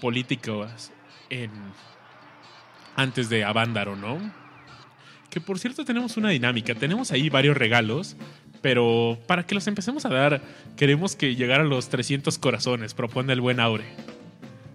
[0.00, 0.90] políticos
[1.28, 1.52] en
[2.96, 4.18] antes de Avándaro, ¿no?
[5.30, 8.16] Que por cierto tenemos una dinámica, tenemos ahí varios regalos,
[8.62, 10.42] pero para que los empecemos a dar,
[10.76, 13.84] queremos que llegar a los 300 corazones, propone el buen Aure.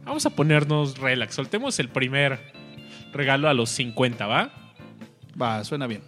[0.05, 2.39] Vamos a ponernos relax, soltemos el primer
[3.11, 4.51] regalo a los 50, ¿va?
[5.41, 6.01] Va, suena bien.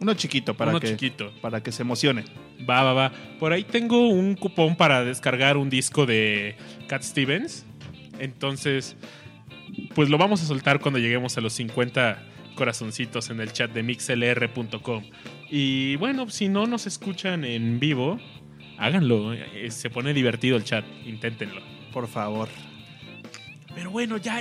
[0.00, 1.32] Uno chiquito para Uno que chiquito.
[1.40, 2.24] para que se emocione.
[2.68, 3.12] Va, va, va.
[3.38, 7.66] Por ahí tengo un cupón para descargar un disco de Cat Stevens.
[8.18, 8.96] Entonces,
[9.94, 12.22] pues lo vamos a soltar cuando lleguemos a los 50
[12.54, 15.04] corazoncitos en el chat de mixlr.com.
[15.50, 18.18] Y bueno, si no nos escuchan en vivo,
[18.78, 19.32] háganlo.
[19.34, 20.84] Eh, Se pone divertido el chat.
[21.06, 21.60] Inténtenlo.
[21.92, 22.48] Por favor.
[23.74, 24.40] Pero bueno, ya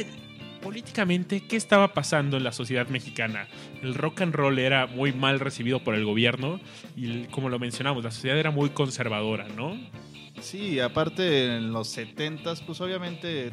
[0.62, 3.48] políticamente, ¿qué estaba pasando en la sociedad mexicana?
[3.82, 6.60] El rock and roll era muy mal recibido por el gobierno
[6.96, 9.78] y, como lo mencionamos, la sociedad era muy conservadora, ¿no?
[10.42, 13.52] Sí, aparte en los 70s, pues obviamente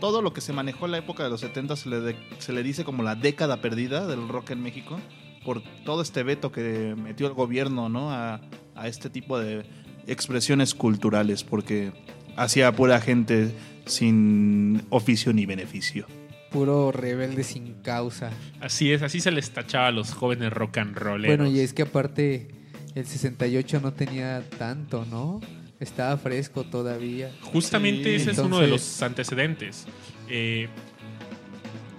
[0.00, 2.84] todo lo que se manejó en la época de los 70 se se le dice
[2.84, 4.98] como la década perdida del rock en México
[5.44, 8.12] por todo este veto que metió el gobierno ¿no?
[8.12, 8.40] a,
[8.74, 9.64] a este tipo de
[10.06, 11.92] expresiones culturales porque
[12.36, 13.54] hacía pura gente
[13.88, 16.06] sin oficio ni beneficio.
[16.50, 18.30] Puro rebelde sin causa.
[18.60, 21.36] Así es, así se les tachaba a los jóvenes rock and rolleros.
[21.36, 22.48] Bueno, y es que aparte
[22.94, 25.40] el 68 no tenía tanto, ¿no?
[25.80, 27.30] Estaba fresco todavía.
[27.42, 29.86] Justamente Sí, ese es uno de los antecedentes.
[30.28, 30.68] Eh,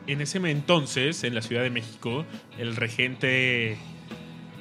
[0.08, 2.26] en ese entonces, en la Ciudad de México,
[2.58, 3.78] el regente.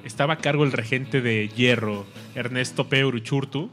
[0.04, 3.04] Estaba a cargo el regente de hierro, Ernesto P.
[3.04, 3.70] Uruchurtu,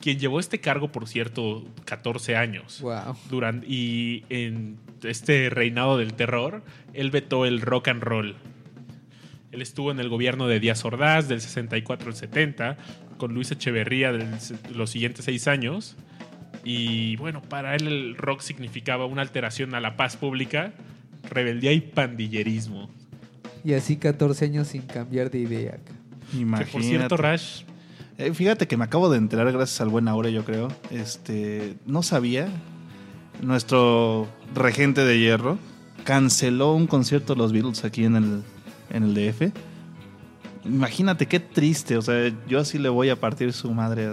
[0.00, 2.80] quien llevó este cargo, por cierto, 14 años.
[2.80, 3.16] Wow.
[3.28, 6.62] Durante, y en este reinado del terror,
[6.94, 8.36] él vetó el rock and roll.
[9.52, 12.78] Él estuvo en el gobierno de Díaz Ordaz del 64 al 70,
[13.18, 14.26] con Luis Echeverría de
[14.74, 15.96] los siguientes seis años.
[16.64, 20.72] Y bueno, para él el rock significaba una alteración a la paz pública,
[21.28, 22.90] rebeldía y pandillerismo.
[23.64, 25.72] Y así 14 años sin cambiar de idea.
[25.72, 25.92] ca.
[26.30, 26.72] Que Imagínate.
[26.72, 27.64] por cierto, Rash,
[28.20, 30.68] Eh, fíjate que me acabo de enterar gracias al buen Aure, yo creo.
[30.90, 32.48] Este, no sabía.
[33.40, 35.58] Nuestro regente de hierro
[36.04, 38.42] canceló un concierto de los Beatles aquí en el,
[38.90, 39.54] en el DF.
[40.66, 44.10] Imagínate qué triste, o sea, yo así le voy a partir su madre.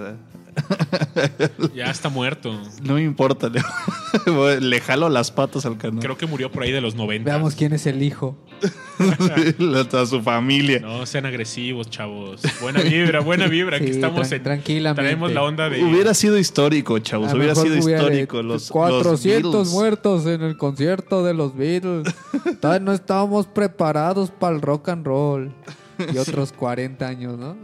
[1.75, 2.59] Ya está muerto.
[2.81, 3.61] No me importa, le,
[4.61, 5.99] le jalo las patas al canal.
[6.01, 7.29] Creo que murió por ahí de los 90.
[7.29, 8.37] Veamos quién es el hijo.
[9.93, 10.79] a su familia.
[10.79, 12.41] No sean agresivos, chavos.
[12.61, 13.77] Buena vibra, buena vibra.
[13.77, 14.43] Aquí Sí, estamos tran- en.
[14.43, 15.01] tranquilamente.
[15.03, 15.83] Traemos la onda de.
[15.83, 17.33] Hubiera sido histórico, chavos.
[17.33, 18.41] Hubiera sido histórico.
[18.41, 19.67] Los, 400 los Beatles.
[19.73, 22.13] muertos en el concierto de los Beatles.
[22.59, 25.51] Todavía no estábamos preparados para el rock and roll.
[26.13, 27.55] Y otros 40 años, ¿no?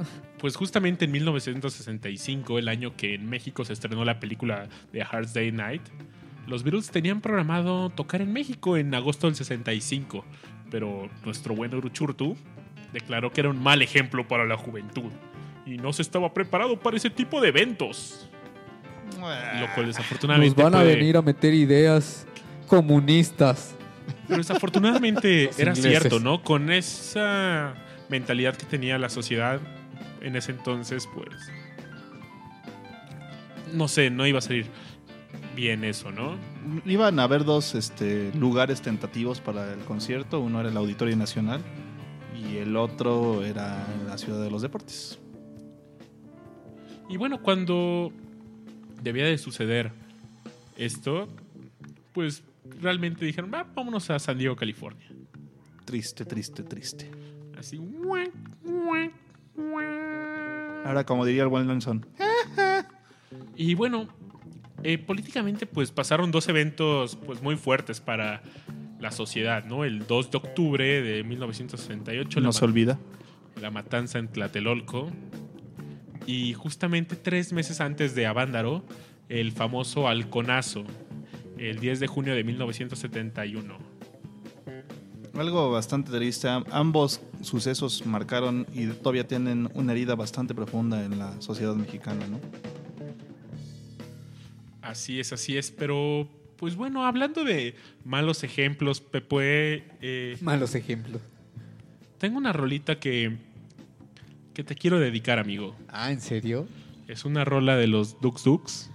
[0.43, 5.31] Pues justamente en 1965, el año que en México se estrenó la película de Hard
[5.31, 5.83] Day Night,
[6.47, 10.25] los Beatles tenían programado tocar en México en agosto del 65,
[10.69, 12.35] pero nuestro buen Uruchurtu
[12.91, 15.13] declaró que era un mal ejemplo para la juventud
[15.65, 18.29] y no se estaba preparado para ese tipo de eventos.
[19.13, 22.27] Lo cual Nos desafortunadamente van a venir a meter ideas
[22.67, 23.77] comunistas.
[24.27, 26.01] Pero desafortunadamente era ingleses.
[26.01, 26.43] cierto, ¿no?
[26.43, 27.75] Con esa
[28.09, 29.61] mentalidad que tenía la sociedad
[30.23, 31.29] en ese entonces, pues.
[33.73, 34.67] No sé, no iba a salir
[35.55, 36.37] bien eso, ¿no?
[36.85, 40.39] Iban a haber dos este, lugares tentativos para el concierto.
[40.39, 41.61] Uno era el Auditorio Nacional
[42.35, 45.19] y el otro era la Ciudad de los Deportes.
[47.09, 48.11] Y bueno, cuando
[49.01, 49.91] debía de suceder
[50.77, 51.27] esto,
[52.13, 52.43] pues
[52.81, 55.07] realmente dijeron, "Va, vámonos a San Diego, California.
[55.85, 57.11] Triste, triste, triste.
[57.57, 57.77] Así.
[57.77, 58.31] "Guac,
[58.63, 59.11] guac,
[59.55, 60.12] guac".
[60.85, 62.05] Ahora, como diría el buen Nelson,
[63.55, 64.07] Y bueno,
[64.83, 68.41] eh, políticamente pues pasaron dos eventos pues muy fuertes para
[68.99, 69.83] la sociedad, ¿no?
[69.83, 72.99] El 2 de octubre de 1968, la, no se olvida.
[73.61, 75.11] la matanza en Tlatelolco.
[76.25, 78.85] Y justamente tres meses antes de Avándaro,
[79.27, 80.85] el famoso halconazo,
[81.57, 83.77] el 10 de junio de 1971.
[85.37, 86.47] Algo bastante triste.
[86.47, 92.25] Am- Ambos sucesos marcaron y todavía tienen una herida bastante profunda en la sociedad mexicana,
[92.27, 92.39] ¿no?
[94.81, 96.27] Así es, así es, pero
[96.57, 97.75] pues bueno, hablando de
[98.05, 101.21] malos ejemplos, Pepe, eh, Malos ejemplos.
[102.19, 103.37] tengo una rolita que,
[104.53, 105.75] que te quiero dedicar, amigo.
[105.87, 106.67] Ah, ¿en serio?
[107.07, 108.89] Es una rola de los Dux Dux,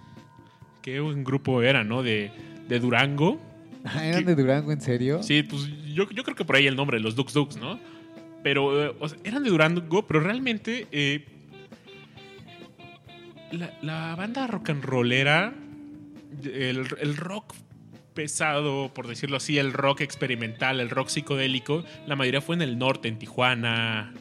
[0.82, 2.02] que un grupo era, ¿no?
[2.02, 2.30] De,
[2.68, 3.40] de Durango.
[3.84, 5.22] Ah, ¿Eran de Durango, en serio?
[5.22, 5.68] Sí, pues
[5.98, 7.78] yo, yo creo que por ahí el nombre, los Dux Dux, ¿no?
[8.42, 11.26] Pero eh, o sea, eran de Durango, pero realmente eh,
[13.52, 15.52] la, la banda rock and rollera,
[16.44, 17.54] el, el rock
[18.14, 22.78] pesado, por decirlo así, el rock experimental, el rock psicodélico, la mayoría fue en el
[22.78, 24.12] norte, en Tijuana.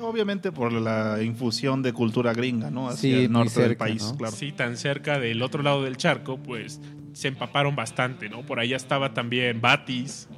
[0.00, 2.88] Obviamente por la infusión de cultura gringa, ¿no?
[2.88, 4.16] Hacia Sí, el norte del país, ¿no?
[4.16, 4.34] claro.
[4.34, 6.80] Sí, tan cerca del otro lado del charco, pues
[7.12, 8.42] se empaparon bastante, ¿no?
[8.44, 10.28] Por allá estaba también Batis.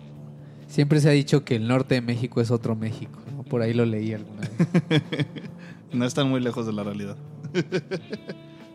[0.66, 3.20] Siempre se ha dicho que el norte de México es otro México.
[3.34, 3.42] ¿no?
[3.44, 5.02] Por ahí lo leí alguna vez.
[5.92, 7.16] No están muy lejos de la realidad.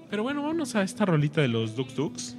[0.10, 2.36] Pero bueno, vámonos a esta rolita de los Dux Dux.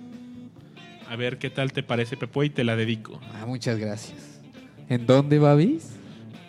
[1.09, 3.21] A ver qué tal te parece, Pepo, y te la dedico.
[3.35, 4.41] Ah, muchas gracias.
[4.89, 5.91] ¿En dónde, Babis?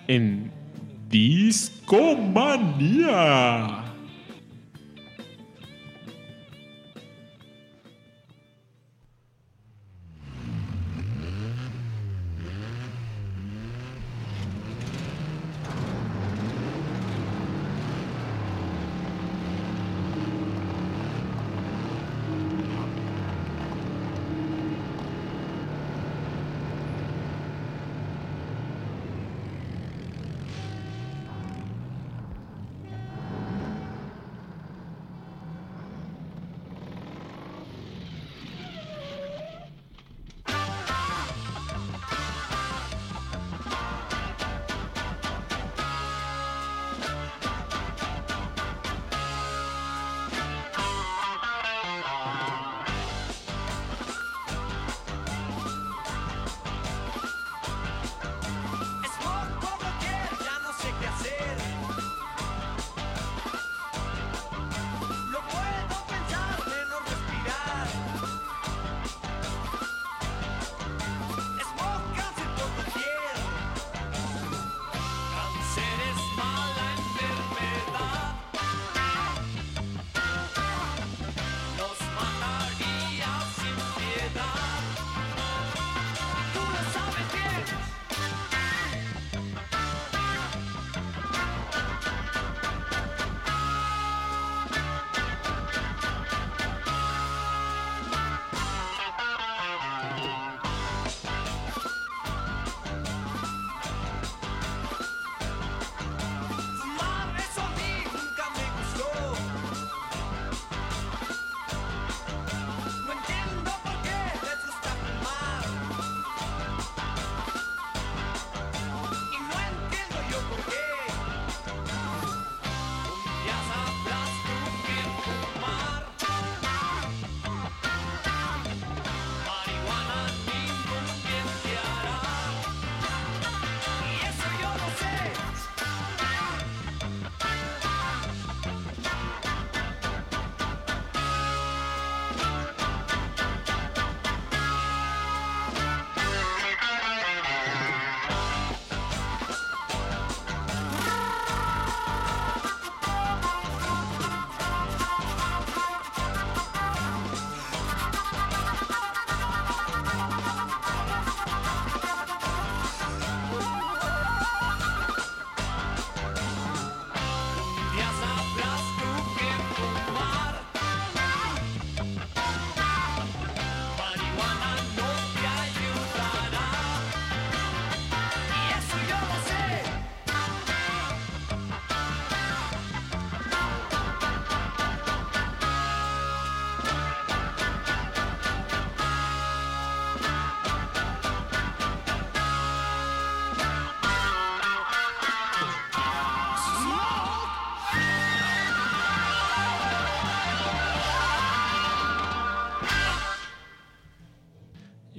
[0.08, 0.51] En
[1.10, 1.93] Discomanía.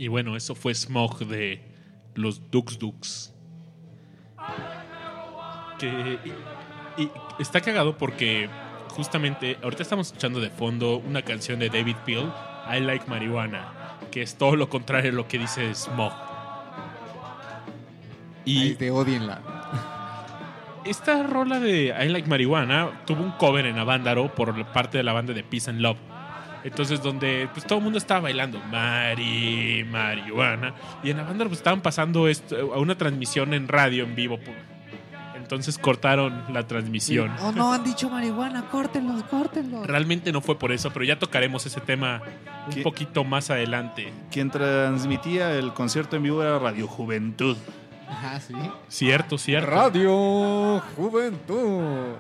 [0.04, 1.62] Y bueno, eso fue Smog de
[2.14, 3.32] los Dux Dux.
[5.78, 6.18] Que,
[6.98, 8.50] y, y está cagado porque
[8.90, 12.30] justamente ahorita estamos escuchando de fondo una canción de David Peel,
[12.70, 16.12] I Like Marijuana, que es todo lo contrario a lo que dice Smog.
[18.44, 19.40] Y Ahí te odienla.
[20.84, 25.14] esta rola de I Like Marijuana tuvo un cover en Avándaro por parte de la
[25.14, 25.96] banda de Peace and Love.
[26.64, 30.74] Entonces, donde pues todo el mundo estaba bailando Mari, marihuana.
[31.02, 34.38] Y en Avándaro pues, estaban pasando esto, a una transmisión en radio en vivo.
[35.36, 37.30] Entonces cortaron la transmisión.
[37.42, 39.86] Oh, no, han dicho marihuana, córtenlos, córtenlos.
[39.86, 42.22] Realmente no fue por eso, pero ya tocaremos ese tema
[42.66, 42.82] un ¿Qué?
[42.82, 44.10] poquito más adelante.
[44.30, 47.58] Quien transmitía el concierto en vivo era Radio Juventud.
[48.08, 48.54] Ajá, sí.
[48.88, 49.70] Cierto, cierto.
[49.70, 52.14] Radio Juventud.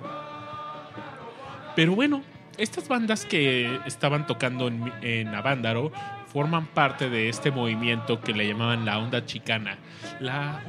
[1.74, 2.22] Pero bueno,
[2.58, 5.92] estas bandas que estaban tocando en, en Avándaro
[6.32, 9.78] forman parte de este movimiento que le llamaban la onda chicana.
[10.20, 10.62] La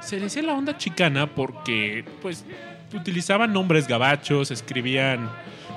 [0.00, 2.44] se decía la onda chicana porque, pues,
[2.94, 5.30] utilizaban nombres gabachos, escribían,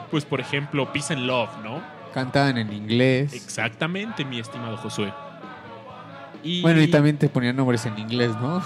[0.09, 1.83] pues, por ejemplo, Peace and Love, ¿no?
[2.13, 3.33] Cantaban en inglés.
[3.33, 5.13] Exactamente, mi estimado Josué.
[6.43, 8.61] Y Bueno, y también te ponían nombres en inglés, ¿no?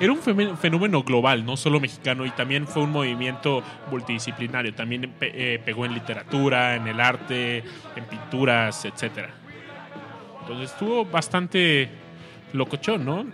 [0.00, 0.18] Era un
[0.56, 4.74] fenómeno- global, no solo mexicano, y también fue un movimiento multidisciplinario.
[4.74, 7.58] También eh, pegó en literatura, en el arte,
[7.94, 9.28] en pinturas, etc.
[10.40, 11.88] Entonces estuvo bastante
[12.52, 13.26] locochón, ¿no?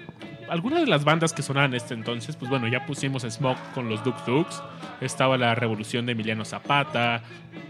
[0.51, 3.89] Algunas de las bandas que sonaban en este entonces, pues bueno, ya pusimos Smoke con
[3.89, 4.63] los Dux Dux.
[5.01, 7.23] Estaba la revolución de Emiliano Zapata,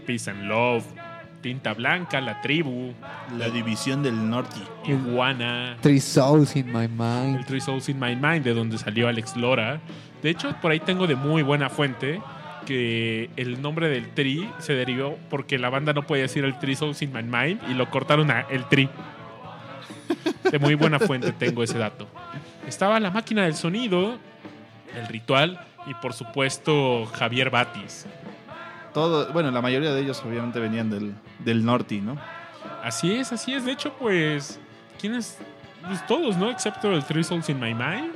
[0.05, 0.85] Peace and Love,
[1.41, 2.93] Tinta Blanca, La Tribu,
[3.37, 4.59] La división del norte.
[4.85, 5.77] Iguana.
[5.81, 7.45] Three Souls in My El Mind.
[7.45, 9.79] Three Souls in My Mind, de donde salió Alex Lora.
[10.21, 12.21] De hecho, por ahí tengo de muy buena fuente
[12.65, 16.75] que el nombre del Tri se derivó porque la banda no podía decir el Three
[16.75, 18.89] Souls in My Mind y lo cortaron a el Tri.
[20.51, 22.07] De muy buena fuente tengo ese dato.
[22.67, 24.17] Estaba la máquina del sonido,
[24.95, 28.05] el ritual y por supuesto Javier Batis.
[28.93, 32.17] Todo, bueno, la mayoría de ellos obviamente venían del, del norte, ¿no?
[32.83, 33.65] Así es, así es.
[33.65, 34.59] De hecho, pues,
[34.99, 35.37] ¿quiénes?
[35.85, 36.49] Pues todos, ¿no?
[36.49, 38.11] Excepto el Three Souls in My Mind.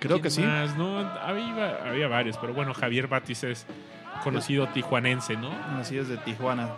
[0.00, 0.42] Creo ¿Quién que sí.
[0.42, 0.76] más?
[0.76, 3.66] No, había, había varios, pero bueno, Javier Batis es
[4.24, 5.50] conocido tijuanense, ¿no?
[5.78, 6.70] Así es de Tijuana.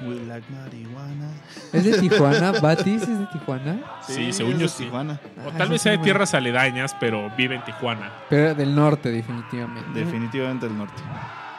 [0.00, 1.30] We like marihuana.
[1.72, 2.52] ¿Es de Tijuana?
[2.60, 3.78] ¿Batis es de Tijuana?
[4.06, 4.84] Sí, según es yo de sí.
[4.84, 5.20] Tijuana.
[5.44, 8.10] O Ah, tal eso vez sí sea de tierras aledañas, pero vive en Tijuana.
[8.28, 9.90] Pero del norte, definitivamente.
[9.98, 11.02] Definitivamente del norte.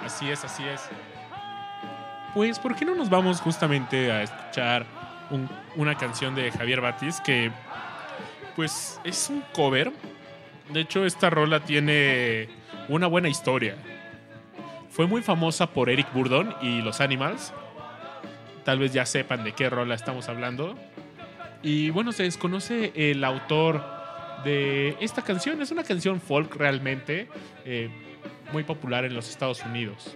[0.05, 0.81] Así es, así es.
[2.33, 4.85] Pues, ¿por qué no nos vamos justamente a escuchar
[5.29, 7.51] un- una canción de Javier Batis que,
[8.55, 9.91] pues, es un cover?
[10.71, 12.49] De hecho, esta rola tiene
[12.89, 13.75] una buena historia.
[14.89, 17.53] Fue muy famosa por Eric Burdon y los Animals.
[18.63, 20.75] Tal vez ya sepan de qué rola estamos hablando.
[21.61, 23.83] Y bueno, se desconoce el autor
[24.43, 25.61] de esta canción.
[25.61, 27.27] Es una canción folk realmente,
[27.65, 27.89] eh,
[28.51, 30.15] muy popular en los Estados Unidos.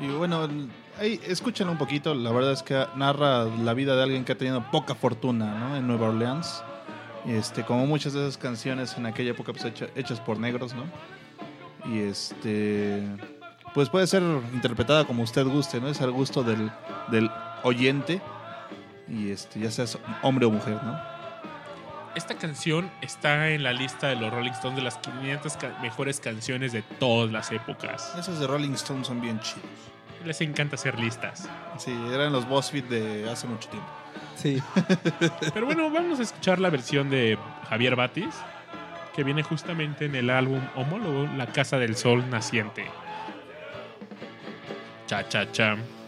[0.00, 0.48] Y bueno,
[0.98, 2.14] ahí escúchenlo un poquito.
[2.14, 5.76] La verdad es que narra la vida de alguien que ha tenido poca fortuna ¿no?
[5.76, 6.62] en Nueva Orleans.
[7.26, 10.84] Este, como muchas de esas canciones en aquella época pues, hecha- hechas por negros, ¿no?
[11.92, 13.02] Y este.
[13.74, 15.88] Pues puede ser interpretada como usted guste, ¿no?
[15.88, 16.70] Es al gusto del,
[17.08, 17.30] del
[17.62, 18.20] oyente.
[19.08, 20.98] Y este, ya seas hombre o mujer, ¿no?
[22.14, 26.18] Esta canción está en la lista de los Rolling Stones de las 500 ca- mejores
[26.20, 28.12] canciones de todas las épocas.
[28.18, 29.62] Esos de Rolling Stones son bien chidos.
[30.24, 31.48] Les encanta hacer listas.
[31.78, 33.88] Sí, eran los BuzzFeed de hace mucho tiempo.
[34.36, 34.60] Sí.
[35.54, 38.34] Pero bueno, vamos a escuchar la versión de Javier Batis,
[39.14, 42.84] que viene justamente en el álbum homólogo La Casa del Sol Naciente.
[45.10, 45.99] Cha, cha, cha.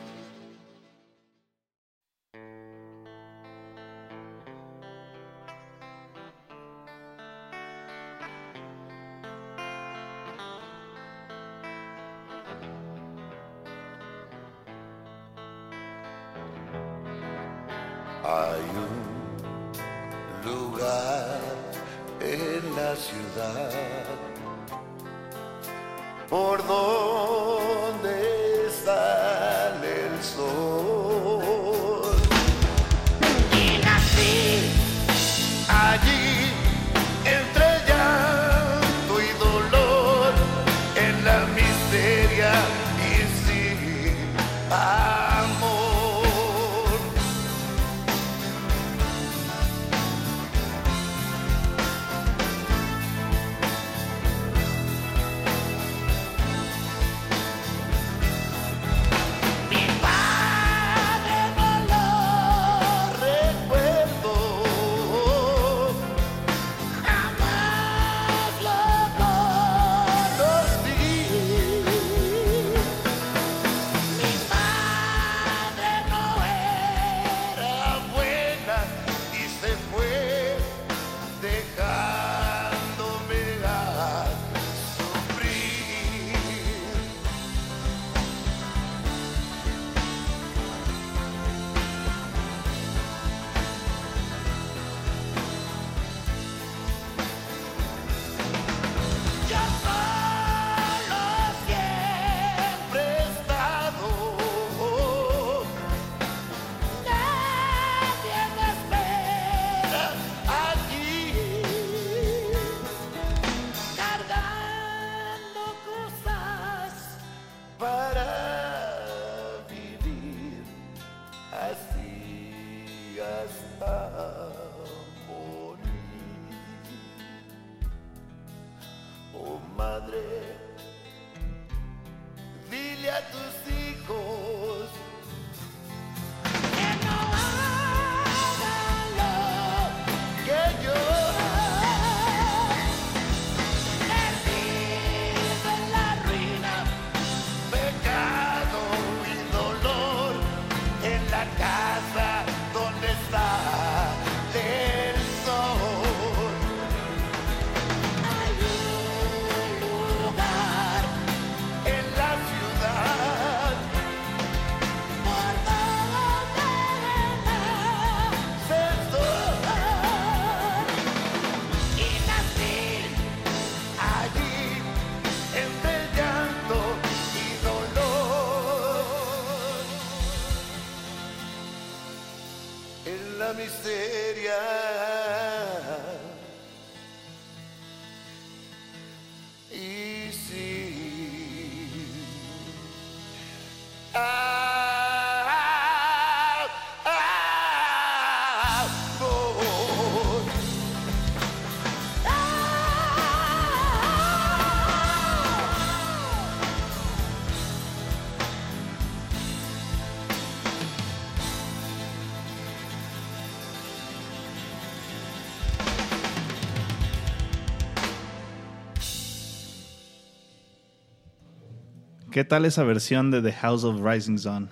[222.33, 224.71] ¿Qué tal esa versión de The House of Rising Sun?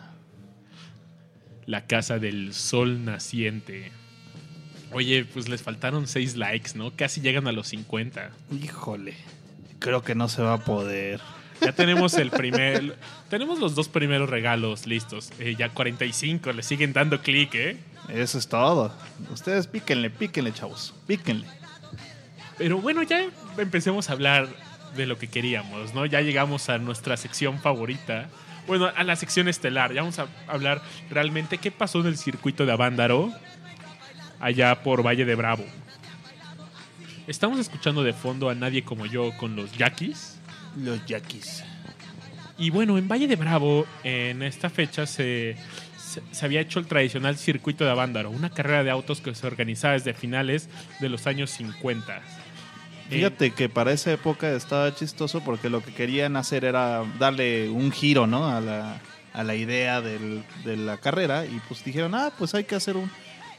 [1.67, 3.93] La casa del sol naciente.
[4.93, 6.97] Oye, pues les faltaron 6 likes, ¿no?
[6.97, 8.31] Casi llegan a los 50.
[8.51, 9.15] Híjole,
[9.79, 11.21] creo que no se va a poder.
[11.61, 12.97] Ya tenemos el primer.
[13.29, 15.31] tenemos los dos primeros regalos listos.
[15.39, 17.77] Eh, ya 45, le siguen dando clic, ¿eh?
[18.09, 18.91] Eso es todo.
[19.31, 20.95] Ustedes píquenle, píquenle, chavos.
[21.07, 21.47] Píquenle.
[22.57, 24.49] Pero bueno, ya empecemos a hablar
[24.97, 26.07] de lo que queríamos, ¿no?
[26.07, 28.29] Ya llegamos a nuestra sección favorita.
[28.67, 29.93] Bueno, a la sección estelar.
[29.93, 33.33] Ya vamos a hablar realmente qué pasó en el circuito de Avándaro,
[34.39, 35.65] allá por Valle de Bravo.
[37.27, 40.39] Estamos escuchando de fondo a Nadie como yo con los Yaquis.
[40.77, 41.65] Los yaquis.
[42.59, 45.57] Y bueno, en Valle de Bravo, en esta fecha se,
[45.97, 49.47] se, se había hecho el tradicional circuito de Avándaro, una carrera de autos que se
[49.47, 50.69] organizaba desde finales
[51.01, 52.21] de los años 50.
[53.11, 57.91] Fíjate que para esa época estaba chistoso porque lo que querían hacer era darle un
[57.93, 58.47] giro, ¿no?
[58.49, 59.01] A la,
[59.33, 62.97] a la idea del- de la carrera y pues dijeron, ah, pues hay que hacer
[62.97, 63.11] un,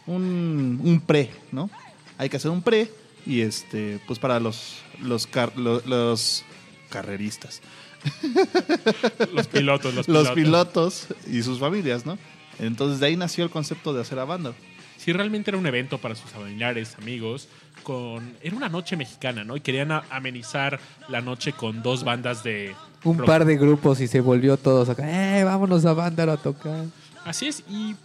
[0.08, 1.70] un, un pre, ¿no?
[2.18, 2.92] Hay que hacer un pre
[3.26, 6.44] y este, pues para los, los, car- lo- los
[6.90, 7.62] carreristas,
[9.34, 10.08] los pilotos, los pilotos.
[10.08, 12.18] los pilotos y sus familias, ¿no?
[12.60, 14.54] Entonces de ahí nació el concepto de hacer a banda.
[15.02, 17.48] Sí, realmente era un evento para sus familiares, amigos.
[17.82, 19.58] Con, era una noche mexicana, ¿no?
[19.58, 20.80] Y querían amenizar
[21.10, 22.76] la noche con dos bandas de...
[23.04, 23.26] Un rock.
[23.28, 25.40] par de grupos y se volvió todos acá.
[25.40, 26.86] ¡Eh, vámonos a Vándaro a tocar!
[27.26, 27.96] Así es, y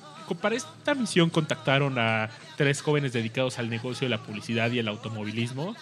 [0.40, 4.88] para esta misión contactaron a tres jóvenes dedicados al negocio de la publicidad y el
[4.88, 5.76] automovilismo.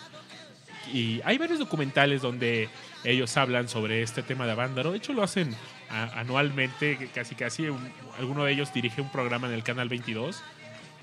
[0.92, 2.68] Y hay varios documentales donde
[3.04, 4.90] ellos hablan sobre este tema de Avándaro.
[4.90, 5.54] De hecho, lo hacen
[6.14, 7.68] anualmente, casi casi.
[7.68, 7.88] Un-
[8.18, 10.42] alguno de ellos dirige un programa en el Canal 22.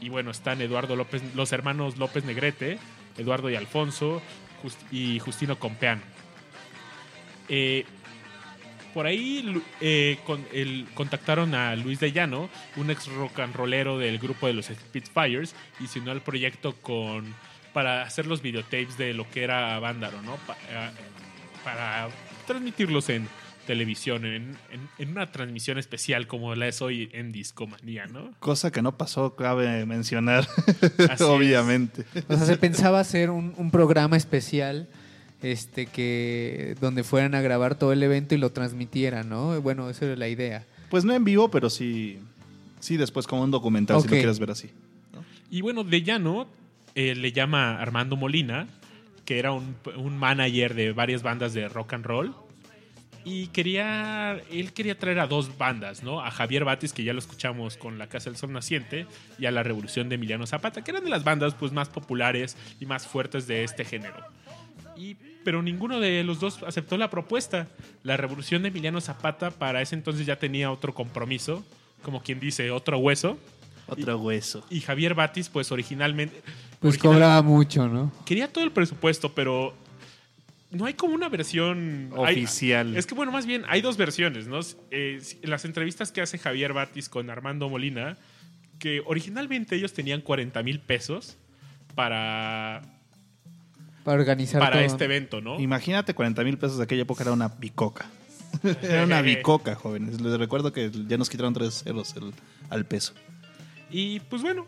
[0.02, 2.80] Y bueno, están Eduardo López, los hermanos López Negrete,
[3.18, 4.22] Eduardo y Alfonso,
[4.92, 6.02] y Justino Compeán.
[7.50, 7.86] Eh,
[8.94, 13.98] por ahí eh, con- el- contactaron a Luis de Llano, un ex rock and rollero
[13.98, 17.34] del grupo de los Spitfires, y se unió al proyecto con
[17.74, 20.34] para hacer los videotapes de lo que era Vándaro, ¿no?
[20.36, 20.90] Eh,
[21.64, 22.10] para
[22.46, 23.30] transmitirlos en
[23.68, 28.32] televisión, en, en- en una transmisión especial como la es hoy en Discomanía, ¿no?
[28.40, 30.48] Cosa que no pasó, cabe mencionar,
[31.20, 32.06] obviamente.
[32.28, 34.88] O sea, se pensaba hacer un, un programa especial
[35.42, 39.60] este que donde fueran a grabar todo el evento y lo transmitieran, ¿no?
[39.62, 40.66] Bueno, esa era la idea.
[40.90, 42.20] Pues no en vivo, pero sí,
[42.80, 44.70] sí después como un documental, si lo quieres ver así.
[45.50, 46.48] Y bueno, de llano
[46.96, 48.68] eh, le llama Armando Molina,
[49.26, 52.36] que era un, un manager de varias bandas de rock and roll.
[53.24, 56.22] Y quería, él quería traer a dos bandas, ¿no?
[56.22, 59.06] A Javier Batis, que ya lo escuchamos con La Casa del Sol Naciente,
[59.38, 62.58] y a La Revolución de Emiliano Zapata, que eran de las bandas pues, más populares
[62.80, 64.16] y más fuertes de este género.
[64.98, 67.68] Y, pero ninguno de los dos aceptó la propuesta.
[68.04, 71.64] La Revolución de Emiliano Zapata para ese entonces ya tenía otro compromiso,
[72.02, 73.38] como quien dice, otro hueso.
[73.88, 74.66] Otro hueso.
[74.70, 76.42] Y Javier Batis, pues originalmente...
[76.80, 78.12] Pues original- cobraba mucho, ¿no?
[78.26, 79.76] Quería todo el presupuesto, pero
[80.72, 82.96] no hay como una versión hay- Oficial.
[82.96, 84.60] es que, bueno, más bien hay dos versiones, ¿no?
[84.90, 88.18] Eh, las entrevistas que hace Javier Batis con Armando Molina,
[88.80, 91.38] que originalmente ellos tenían 40 mil pesos
[91.96, 92.82] para,
[94.04, 94.86] Para organizar para todo.
[94.86, 95.60] este evento, ¿no?
[95.60, 98.06] Imagínate 40 mil pesos de aquella época era una bicoca.
[98.82, 100.20] era una bicoca, jóvenes.
[100.22, 102.34] Les recuerdo que ya nos quitaron tres ceros el-
[102.70, 103.14] al peso.
[103.90, 104.66] Y pues bueno,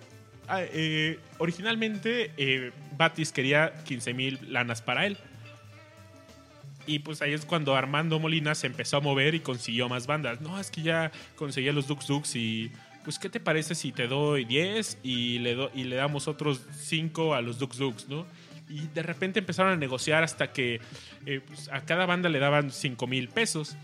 [0.48, 5.18] ah, eh, originalmente eh, Batis quería 15 mil lanas para él.
[6.86, 10.42] Y pues ahí es cuando Armando Molina se empezó a mover y consiguió más bandas.
[10.42, 12.72] No, es que ya conseguía los Dux Dux y
[13.06, 16.62] pues ¿qué te parece si te doy 10 y le, do- y le damos otros
[16.78, 18.26] 5 a los Dux Dux, ¿no?
[18.70, 20.80] Y de repente empezaron a negociar hasta que
[21.26, 23.76] eh, pues, a cada banda le daban 5 mil pesos.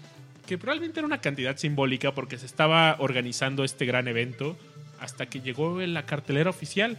[0.47, 4.58] Que probablemente era una cantidad simbólica porque se estaba organizando este gran evento
[5.00, 6.97] hasta que llegó la cartelera oficial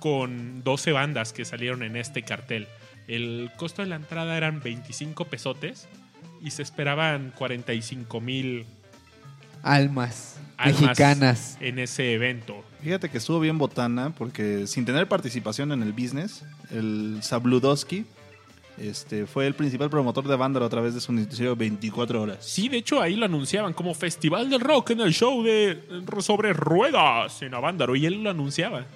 [0.00, 2.66] con 12 bandas que salieron en este cartel.
[3.10, 5.88] El costo de la entrada eran 25 pesotes
[6.40, 8.66] y se esperaban 45 mil
[9.64, 11.58] Almas, almas mexicanas.
[11.60, 12.64] en ese evento.
[12.80, 18.06] Fíjate que estuvo bien botana porque sin tener participación en el business, el Sabludowski
[18.78, 22.38] este, fue el principal promotor de Vándaro a través de su noticiero 24 horas.
[22.40, 25.82] Sí, de hecho ahí lo anunciaban como Festival del Rock en el show de
[26.20, 28.86] sobre ruedas en Avándaro y él lo anunciaba.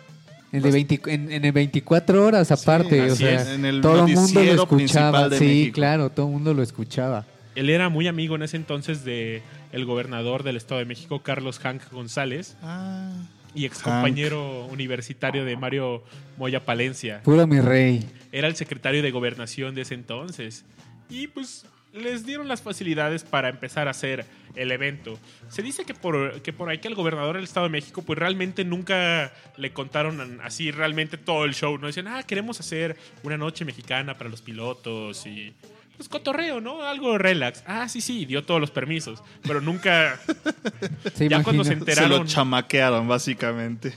[0.55, 3.81] El de 20 en, en el 24 horas aparte, o así sea, es, en el
[3.81, 5.31] todo el mundo lo escuchaba.
[5.31, 5.75] Sí, México.
[5.75, 7.27] claro, todo el mundo lo escuchaba.
[7.55, 9.43] Él era muy amigo en ese entonces de
[9.73, 13.13] el gobernador del Estado de México, Carlos Hank González, Ah,
[13.55, 16.03] y ex compañero universitario de Mario
[16.39, 17.21] Moya Palencia.
[17.23, 18.05] Puro mi rey.
[18.33, 20.65] Era el secretario de gobernación de ese entonces.
[21.09, 21.65] Y pues
[21.95, 24.27] les dieron las facilidades para empezar a hacer
[24.57, 25.19] el evento.
[25.49, 28.19] Se dice que por, que por ahí que el gobernador del Estado de México pues
[28.19, 31.79] realmente nunca le contaron así realmente todo el show.
[31.79, 35.55] No decían, ah, queremos hacer una noche mexicana para los pilotos y...
[35.97, 36.83] Pues cotorreo, ¿no?
[36.83, 37.63] Algo relax.
[37.69, 39.23] Ah, sí, sí, dio todos los permisos.
[39.43, 40.19] Pero nunca...
[41.15, 41.95] Se ya cuando se imagina.
[41.95, 42.27] se lo enteraron...
[42.27, 43.97] chamaquearon, básicamente.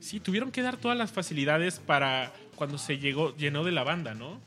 [0.00, 4.14] Sí, tuvieron que dar todas las facilidades para cuando se llegó, llenó de la banda,
[4.14, 4.40] ¿no?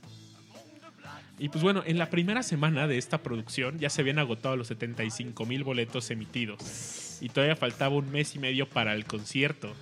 [1.41, 4.67] Y pues bueno, en la primera semana de esta producción ya se habían agotado los
[4.67, 7.17] 75 mil boletos emitidos.
[7.19, 9.73] Y todavía faltaba un mes y medio para el concierto.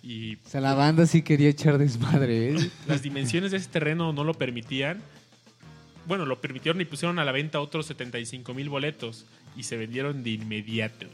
[0.00, 2.70] Y O sea, la banda sí quería echar desmadre, ¿eh?
[2.86, 5.02] las dimensiones de ese terreno no lo permitían.
[6.06, 9.26] Bueno, lo permitieron y pusieron a la venta otros 75 mil boletos.
[9.56, 11.06] Y se vendieron de inmediato.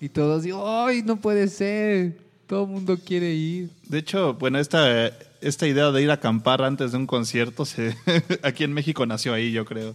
[0.00, 2.16] Y todos, ¡ay, no puede ser!
[2.50, 3.70] Todo el mundo quiere ir.
[3.86, 5.06] De hecho, bueno, esta,
[5.40, 7.96] esta idea de ir a acampar antes de un concierto, se,
[8.42, 9.94] aquí en México nació ahí, yo creo.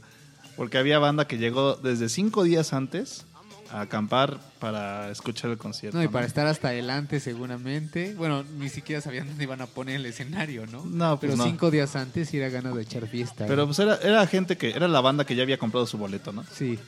[0.56, 3.26] Porque había banda que llegó desde cinco días antes
[3.72, 5.97] a acampar para escuchar el concierto.
[5.97, 6.12] No, y ¿no?
[6.14, 8.14] para estar hasta adelante seguramente.
[8.16, 10.86] Bueno, ni siquiera sabían dónde iban a poner el escenario, ¿no?
[10.86, 11.43] No, pues Pero no.
[11.43, 13.47] cinco días antes sí era ganas de echar fiesta.
[13.47, 13.66] Pero ¿eh?
[13.66, 16.45] pues era, era gente que, era la banda que ya había comprado su boleto, ¿no?
[16.53, 16.80] Sí.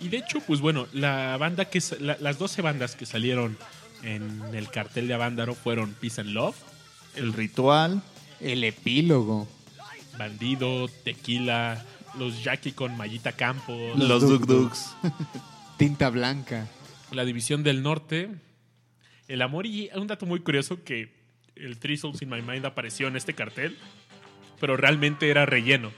[0.00, 3.58] Y de hecho, pues bueno, la banda que la- las 12 bandas que salieron
[4.02, 6.56] en el cartel de Avándaro fueron Peace and Love,
[7.14, 8.02] El ritual,
[8.40, 9.48] El epílogo.
[10.18, 11.84] Bandido, Tequila,
[12.18, 14.94] los Jackie con Mayita Campos, Los los Duk Duk Duks.
[15.78, 16.68] Tinta blanca.
[17.10, 18.30] la División del Norte,
[19.28, 21.14] El Amor y un dato muy curioso que
[21.56, 23.76] el Three Souls in My Mind apareció en este cartel,
[24.60, 25.90] pero realmente era relleno.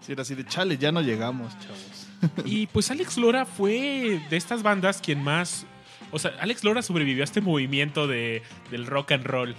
[0.00, 2.08] Sí, era así de chale, ya no llegamos, chavos.
[2.44, 5.66] Y pues Alex Lora fue de estas bandas quien más...
[6.12, 9.54] O sea, Alex Lora sobrevivió a este movimiento de, del rock and roll.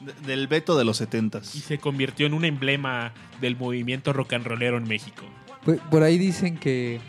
[0.00, 1.46] De- del veto de los y setentas.
[1.46, 5.24] se convirtió en un emblema del movimiento rock and rollero en México.
[5.64, 7.00] Pues, por ahí dicen que,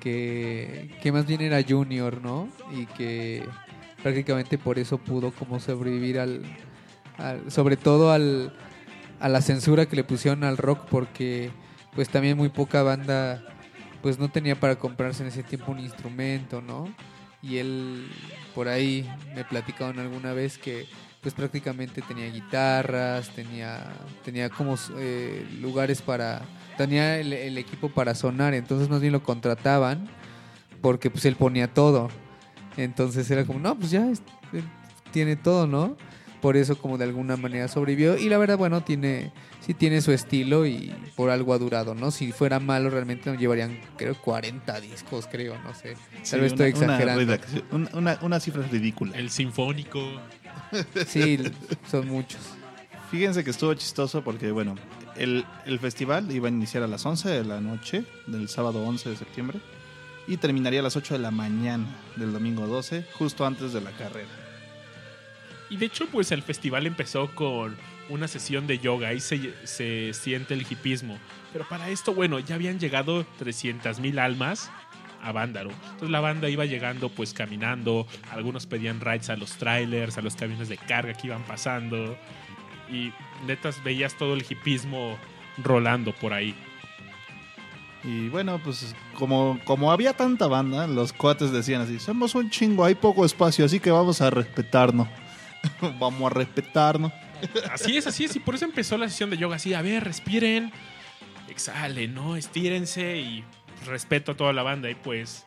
[0.00, 2.48] que, que más bien era junior, ¿no?
[2.72, 3.44] Y que
[4.02, 6.42] prácticamente por eso pudo como sobrevivir al,
[7.18, 8.52] al- sobre todo al,
[9.20, 11.50] a la censura que le pusieron al rock porque
[11.94, 13.42] pues también muy poca banda
[14.02, 16.92] pues no tenía para comprarse en ese tiempo un instrumento, ¿no?
[17.46, 18.08] Y él
[18.54, 20.86] por ahí me platicaron alguna vez que
[21.20, 23.92] pues prácticamente tenía guitarras, tenía
[24.24, 26.42] tenía como eh, lugares para
[26.76, 30.08] tenía el, equipo para sonar, entonces más bien lo contrataban
[30.80, 32.08] porque pues él ponía todo.
[32.76, 34.18] Entonces era como, no, pues ya él
[35.12, 35.96] tiene todo, ¿no?
[36.44, 39.32] Por eso como de alguna manera sobrevivió y la verdad, bueno, tiene
[39.64, 42.10] sí tiene su estilo y por algo ha durado, ¿no?
[42.10, 45.94] Si fuera malo realmente nos llevarían creo 40 discos, creo, no sé.
[45.94, 47.20] Tal Sí, vez estoy una- exagerando.
[47.24, 49.16] redacción- Una, una, una cifra ridícula.
[49.16, 50.00] El Sinfónico.
[51.06, 51.38] Sí,
[51.90, 52.40] son muchos.
[53.10, 54.74] Fíjense que estuvo chistoso porque, bueno,
[55.16, 59.08] el, el festival iba a iniciar a las 11 de la noche del sábado 11
[59.10, 59.60] de septiembre
[60.26, 61.86] y terminaría a las 8 de la mañana
[62.16, 64.28] del domingo 12, justo antes de la carrera.
[65.70, 67.76] Y de hecho, pues el festival empezó con
[68.08, 71.18] una sesión de yoga, ahí se, se siente el hipismo.
[71.52, 74.70] Pero para esto, bueno, ya habían llegado 300 mil almas
[75.22, 75.70] a Vándaro.
[75.70, 80.36] Entonces la banda iba llegando pues caminando, algunos pedían rides a los trailers, a los
[80.36, 82.16] camiones de carga que iban pasando
[82.90, 83.10] y
[83.46, 85.16] netas veías todo el hipismo
[85.62, 86.54] rolando por ahí.
[88.02, 92.84] Y bueno, pues como, como había tanta banda, los cuates decían así, somos un chingo,
[92.84, 95.08] hay poco espacio, así que vamos a respetarnos.
[95.98, 97.12] vamos a respetarnos.
[97.70, 100.04] Así es, así es, y por eso empezó la sesión de yoga así, a ver,
[100.04, 100.72] respiren,
[101.48, 102.36] exhalen, ¿no?
[102.36, 103.44] Estírense y
[103.84, 105.46] respeto a toda la banda y pues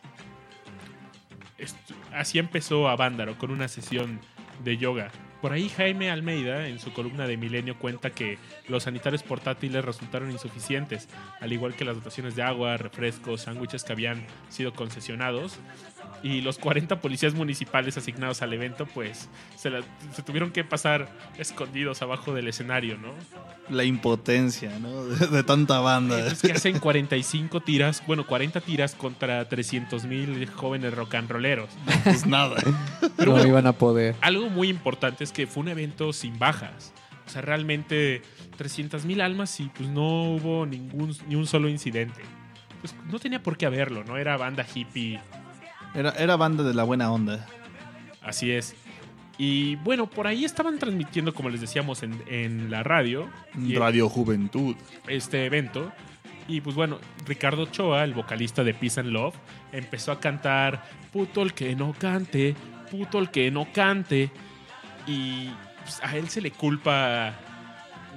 [2.13, 4.19] así empezó a Vándaro con una sesión
[4.63, 5.11] de yoga.
[5.41, 10.31] Por ahí Jaime Almeida en su columna de Milenio cuenta que los sanitarios portátiles resultaron
[10.31, 11.07] insuficientes,
[11.39, 15.59] al igual que las dotaciones de agua, refrescos, sándwiches que habían sido concesionados.
[16.23, 21.09] Y los 40 policías municipales asignados al evento, pues se, la- se tuvieron que pasar
[21.37, 23.13] escondidos abajo del escenario, ¿no?
[23.69, 25.05] La impotencia, ¿no?
[25.05, 26.19] De, de tanta banda.
[26.25, 31.69] Es que hacen 45 tiras, bueno, 40 tiras contra 300 mil jóvenes rock and rolleros.
[32.03, 32.55] Pues nada.
[33.17, 34.15] Pero no bueno, iban a poder.
[34.21, 36.93] algo muy importante es que fue un evento sin bajas.
[37.25, 38.21] O sea, realmente
[38.57, 42.21] 300 mil almas y pues no hubo ningún, ni un solo incidente.
[42.81, 44.17] Pues no tenía por qué haberlo, ¿no?
[44.17, 45.19] Era banda hippie,
[45.95, 47.45] Era, era banda de la buena onda.
[48.21, 48.75] así es.
[49.39, 53.29] Y bueno, por ahí estaban transmitiendo, como les decíamos, en, en la radio.
[53.55, 54.75] Y- Radio Juventud.
[55.07, 55.91] este evento.
[56.47, 59.35] Y pues bueno, Ricardo Ochoa, el vocalista de Peace and Love,
[59.73, 62.55] empezó a cantar Puto el que no cante,
[62.89, 64.31] puto el que no cante.
[65.05, 65.49] Y
[65.83, 67.33] pues, a él se le culpa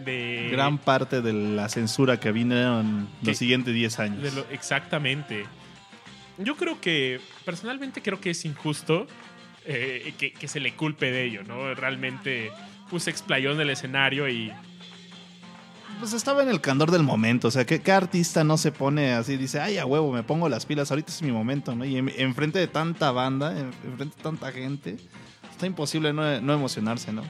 [0.04, 0.48] de...
[0.52, 3.28] Gran parte de la censura que vinieron ¿Qué?
[3.28, 4.22] los siguientes 10 años.
[4.22, 5.44] de lo- exactamente.
[6.40, 9.06] Yo creo que, personalmente creo que es injusto
[9.66, 11.74] eh, que, que se le culpe de ello, ¿no?
[11.74, 12.50] Realmente
[12.88, 14.50] pues se explayó en el escenario y
[16.00, 17.48] Pues estaba en el candor del momento.
[17.48, 19.36] O sea, ¿qué, qué artista no se pone así?
[19.36, 20.90] Dice, ay, a huevo, me pongo las pilas.
[20.90, 21.84] Ahorita es mi momento, ¿no?
[21.84, 24.96] Y en- enfrente de tanta banda, en- enfrente de tanta gente,
[25.50, 27.22] está imposible no, no emocionarse, ¿no?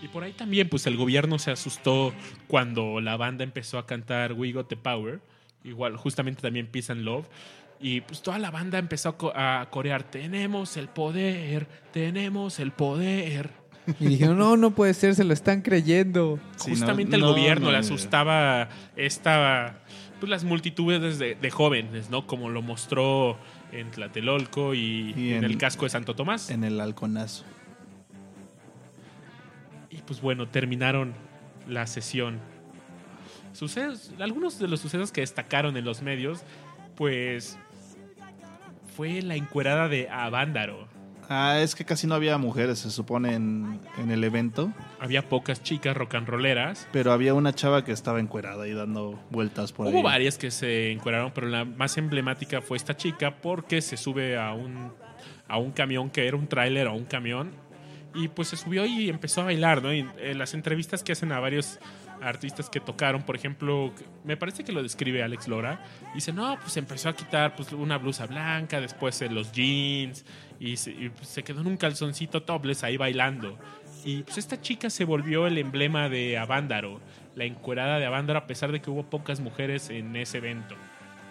[0.00, 2.14] Y por ahí también, pues el gobierno se asustó
[2.46, 5.20] cuando la banda empezó a cantar We Got the Power.
[5.64, 7.26] Igual, justamente también Peace and Love.
[7.80, 12.72] Y pues toda la banda empezó a, co- a corear: Tenemos el poder, tenemos el
[12.72, 13.50] poder.
[14.00, 16.38] Y dijeron, no, no puede ser, se lo están creyendo.
[16.56, 19.78] Sí, Justamente no- el no, gobierno no, le asustaba esta,
[20.20, 22.26] pues las multitudes de, de jóvenes, ¿no?
[22.26, 23.38] Como lo mostró
[23.72, 26.50] en Tlatelolco y, Y en, en- el casco de Santo Tomás.
[26.50, 27.44] En el halconazo.
[29.90, 31.14] Y pues bueno, terminaron
[31.66, 32.40] la sesión.
[33.52, 36.40] Sucesos, algunos de los sucesos que destacaron en los medios,
[36.94, 37.58] pues
[38.98, 40.88] fue la encuerada de Avándaro.
[41.28, 44.72] Ah, es que casi no había mujeres, se supone, en, en el evento.
[44.98, 46.88] Había pocas chicas rock and rolleras.
[46.90, 50.02] Pero había una chava que estaba encuerada y dando vueltas por Hubo ahí.
[50.02, 54.52] varias que se encueraron, pero la más emblemática fue esta chica porque se sube a
[54.52, 54.90] un,
[55.46, 57.52] a un camión que era un tráiler o un camión
[58.16, 59.94] y pues se subió y empezó a bailar, ¿no?
[59.94, 61.78] Y en las entrevistas que hacen a varios
[62.22, 63.92] artistas que tocaron, por ejemplo,
[64.24, 65.82] me parece que lo describe Alex Lora,
[66.14, 70.24] dice, no, pues empezó a quitar pues, una blusa blanca, después eh, los jeans
[70.60, 73.58] y, se, y, pues, se quedó en un calzoncito topless ahí bailando.
[74.04, 77.00] Y pues esta chica se volvió el emblema de Avándaro,
[77.34, 80.76] la encuerada de Avándaro, a pesar de que hubo pocas mujeres en ese evento.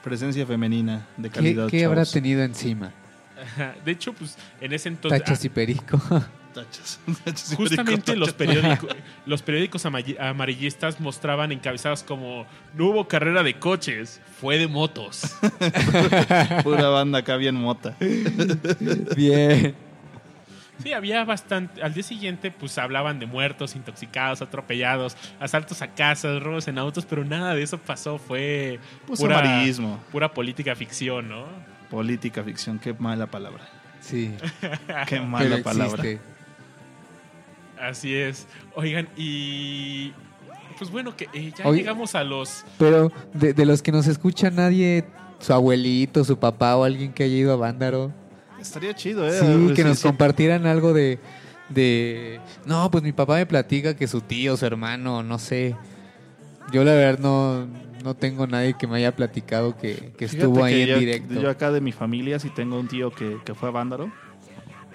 [0.04, 1.68] Presencia femenina de ¿Qué, calidad.
[1.70, 2.94] qué habrá tenido encima?
[3.86, 5.22] De hecho, pues en ese entonces...
[5.22, 6.00] Tachas y perico.
[6.64, 7.00] Tachas.
[7.24, 8.90] Tachas y Justamente los periódicos,
[9.26, 15.36] los periódicos amarilli- amarillistas mostraban encabezados como no hubo carrera de coches, fue de motos.
[16.64, 17.96] Pura banda acá bien mota.
[19.16, 19.76] Bien.
[20.84, 21.82] Sí, había bastante.
[21.82, 27.06] Al día siguiente, pues hablaban de muertos, intoxicados, atropellados, asaltos a casas, robos en autos,
[27.06, 28.20] pero nada de eso pasó.
[28.20, 30.00] Fue Pues pura, amarillismo.
[30.12, 31.46] pura política ficción, ¿no?
[31.90, 33.68] Política, ficción, qué mala palabra.
[34.02, 34.36] Sí.
[35.08, 36.04] Qué mala pero palabra.
[36.04, 36.37] existe.
[37.82, 38.48] Así es.
[38.76, 40.14] Oigan, y.
[40.78, 41.80] Pues bueno, que eh, ya Oye.
[41.80, 42.64] llegamos a los.
[42.78, 45.06] Pero de, de los que nos escucha nadie,
[45.40, 48.12] su abuelito, su papá o alguien que haya ido a Vándaro.
[48.60, 49.32] Estaría chido, ¿eh?
[49.40, 50.08] Sí, que Sí, nos sí.
[50.08, 51.20] compartieran algo de,
[51.70, 52.40] de...
[52.66, 55.76] No, pues mi papá me platica que su tío, su hermano, no sé.
[56.72, 57.68] Yo la verdad no,
[58.04, 61.34] no tengo nadie que me haya platicado que, estuvo ahí que en yo, directo.
[61.42, 64.12] Yo acá de mi familia sí tengo un tío que, que fue a Vándaro.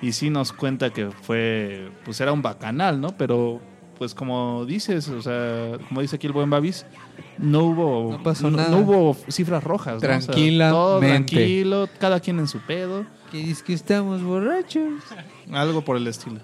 [0.02, 3.16] Y sí nos cuenta que fue, pues era un bacanal, ¿no?
[3.16, 3.60] Pero,
[3.98, 6.84] pues como dices, o sea, como dice aquí el buen Babis,
[7.38, 8.68] no hubo, No pasó nada.
[8.68, 9.94] no hubo cifras rojas.
[9.94, 9.98] ¿no?
[9.98, 10.74] O sea, Tranquilamente.
[10.76, 15.02] todo tranquilo, cada quien en su pedo, Que es que estamos borrachos.
[15.52, 16.40] algo por el estilo.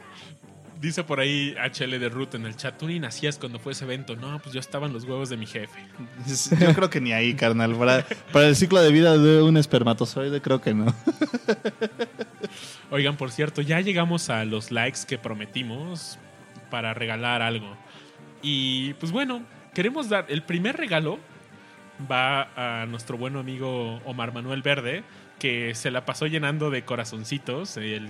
[0.80, 3.84] Dice por ahí HL de Ruth en el chat, tú ni nacías cuando fue ese
[3.84, 4.14] evento.
[4.14, 5.80] No, pues yo estaba en los huevos de mi jefe.
[6.60, 7.74] Yo creo que ni ahí, carnal.
[7.74, 10.94] Para, para el ciclo de vida de un espermatozoide, creo que no.
[12.90, 16.18] Oigan, por cierto, ya llegamos a los likes que prometimos
[16.70, 17.76] para regalar algo.
[18.42, 19.42] Y pues bueno,
[19.74, 21.18] queremos dar el primer regalo
[22.10, 22.48] va
[22.82, 25.02] a nuestro buen amigo Omar Manuel Verde,
[25.38, 27.76] que se la pasó llenando de corazoncitos.
[27.76, 28.08] El-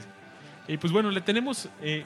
[0.69, 1.69] y pues bueno, le tenemos...
[1.83, 2.05] eh,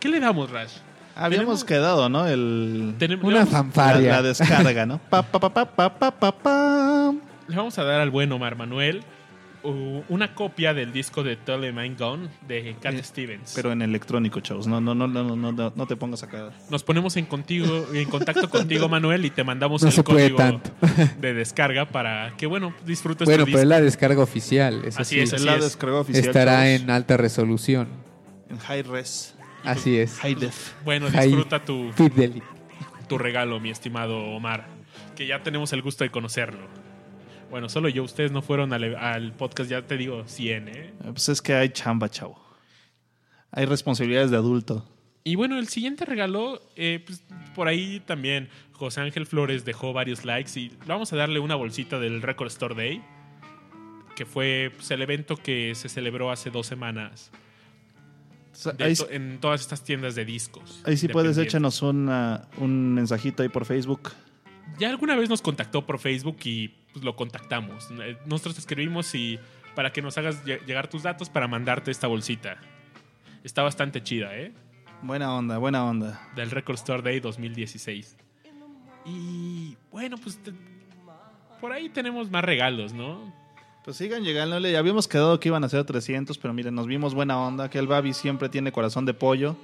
[0.00, 0.72] ¿Qué le damos, Rash?
[1.14, 2.26] Habíamos Tenemos- quedado, ¿no?
[2.26, 4.12] El, Una vamos, la, fanfarria.
[4.14, 4.98] la descarga, ¿no?
[5.10, 7.12] Pa, pa, pa, pa, pa, pa, pa, pa.
[7.46, 9.02] le vamos a dar al buen Omar Manuel
[9.64, 13.52] una copia del disco de Tell I'm Gone de Cat Eh, Stevens.
[13.56, 14.66] Pero en electrónico, chavos.
[14.66, 16.50] No, no, no, no, no, no, no te pongas acá.
[16.70, 20.30] Nos ponemos en contigo, en contacto contigo, Manuel, y te mandamos No el se puede
[20.32, 20.70] código tanto.
[21.20, 24.82] de descarga para que, bueno, disfrutes Bueno, tu pero es la descarga oficial.
[24.84, 25.20] Eso Así sí.
[25.20, 25.64] es, Es así la es.
[25.64, 26.24] descarga oficial.
[26.26, 26.66] Estará chavos.
[26.82, 27.88] en alta resolución.
[28.50, 29.34] en high res.
[29.64, 30.18] Así es.
[30.18, 30.72] High def.
[30.84, 32.42] Bueno, High disfruta tu, Fidelity.
[33.08, 34.66] tu regalo, mi estimado Omar,
[35.16, 36.66] que ya tenemos el gusto de conocerlo.
[37.50, 40.94] Bueno, solo yo, ustedes no fueron al, al podcast, ya te digo 100, ¿eh?
[41.04, 42.42] Pues es que hay chamba, chavo.
[43.52, 44.88] Hay responsabilidades de adulto.
[45.22, 47.22] Y bueno, el siguiente regalo, eh, pues,
[47.54, 51.98] por ahí también José Ángel Flores dejó varios likes y vamos a darle una bolsita
[51.98, 53.00] del Record Store Day,
[54.16, 57.30] que fue pues, el evento que se celebró hace dos semanas
[58.78, 60.80] Ahí, to- en todas estas tiendas de discos.
[60.84, 64.12] ahí sí puedes échanos una- un mensajito ahí por Facebook.
[64.78, 67.88] Ya alguna vez nos contactó por Facebook y pues, lo contactamos.
[68.00, 69.38] Eh, Nosotros te escribimos y
[69.74, 72.56] para que nos hagas lle- llegar tus datos para mandarte esta bolsita.
[73.42, 74.52] Está bastante chida, ¿eh?
[75.02, 76.26] Buena onda, buena onda.
[76.34, 78.16] Del Record Store Day 2016.
[79.04, 80.52] Y bueno, pues te-
[81.60, 83.32] por ahí tenemos más regalos, ¿no?
[83.84, 84.76] Pues sigan llegándole.
[84.78, 87.68] Habíamos quedado que iban a ser 300, pero miren, nos vimos buena onda.
[87.68, 89.56] Que el Babi siempre tiene corazón de pollo.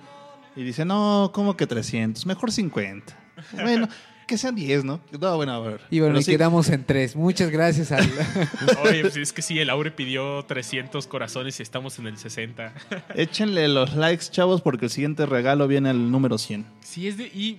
[0.56, 2.26] Y dice, no, ¿cómo que 300?
[2.26, 3.16] Mejor 50.
[3.52, 3.88] Bueno,
[4.30, 5.00] que sean 10, ¿no?
[5.20, 5.80] No, bueno, a ver.
[5.90, 7.16] Y bueno, sí, quedamos en tres.
[7.16, 8.08] Muchas gracias al.
[8.84, 12.72] Oye, pues es que sí, el Aure pidió 300 corazones y estamos en el 60.
[13.16, 16.64] Échenle los likes, chavos, porque el siguiente regalo viene al número 100.
[16.80, 17.24] Sí, es de.
[17.26, 17.58] Y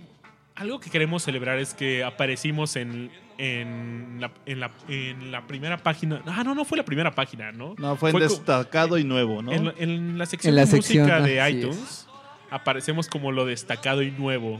[0.56, 5.78] algo que queremos celebrar es que aparecimos en, en, la, en, la, en la primera
[5.78, 6.22] página.
[6.26, 7.76] Ah, no, no fue la primera página, ¿no?
[7.78, 9.52] No, fue, en co- destacado y nuevo, ¿no?
[9.52, 12.08] en, la- en la sección En la de sección, música de iTunes
[12.50, 14.60] aparecemos como lo destacado y nuevo.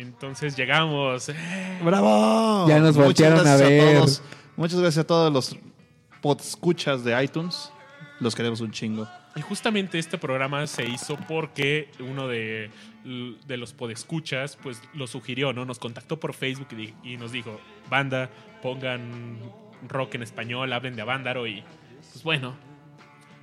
[0.00, 1.30] Entonces llegamos.
[1.82, 2.68] ¡Bravo!
[2.68, 3.96] Ya nos Muchas voltearon a gracias ver.
[3.96, 4.22] todos.
[4.56, 5.56] Muchas gracias a todos los
[6.20, 7.72] podscuchas de iTunes.
[8.20, 9.08] Los queremos un chingo.
[9.36, 12.70] Y justamente este programa se hizo porque uno de,
[13.04, 15.64] de los podescuchas pues lo sugirió, ¿no?
[15.64, 18.30] Nos contactó por Facebook y, y nos dijo, banda,
[18.62, 19.38] pongan
[19.86, 21.62] rock en español, hablen de Avándaro y
[22.12, 22.56] pues bueno,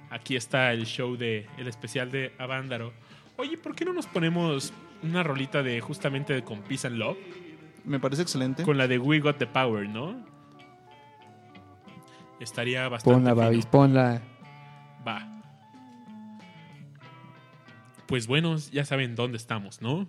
[0.09, 2.91] aquí está el show de, el especial de Avándaro.
[3.37, 4.73] Oye, ¿por qué no nos ponemos
[5.09, 7.17] una rolita de justamente de con Peace and Love?
[7.85, 8.63] Me parece excelente.
[8.63, 10.25] Con la de We Got the Power, ¿no?
[12.39, 13.41] Estaría bastante Ponla, fino.
[13.41, 14.21] Babis, ponla.
[15.07, 15.31] Va.
[18.07, 20.07] Pues bueno, ya saben dónde estamos, ¿no?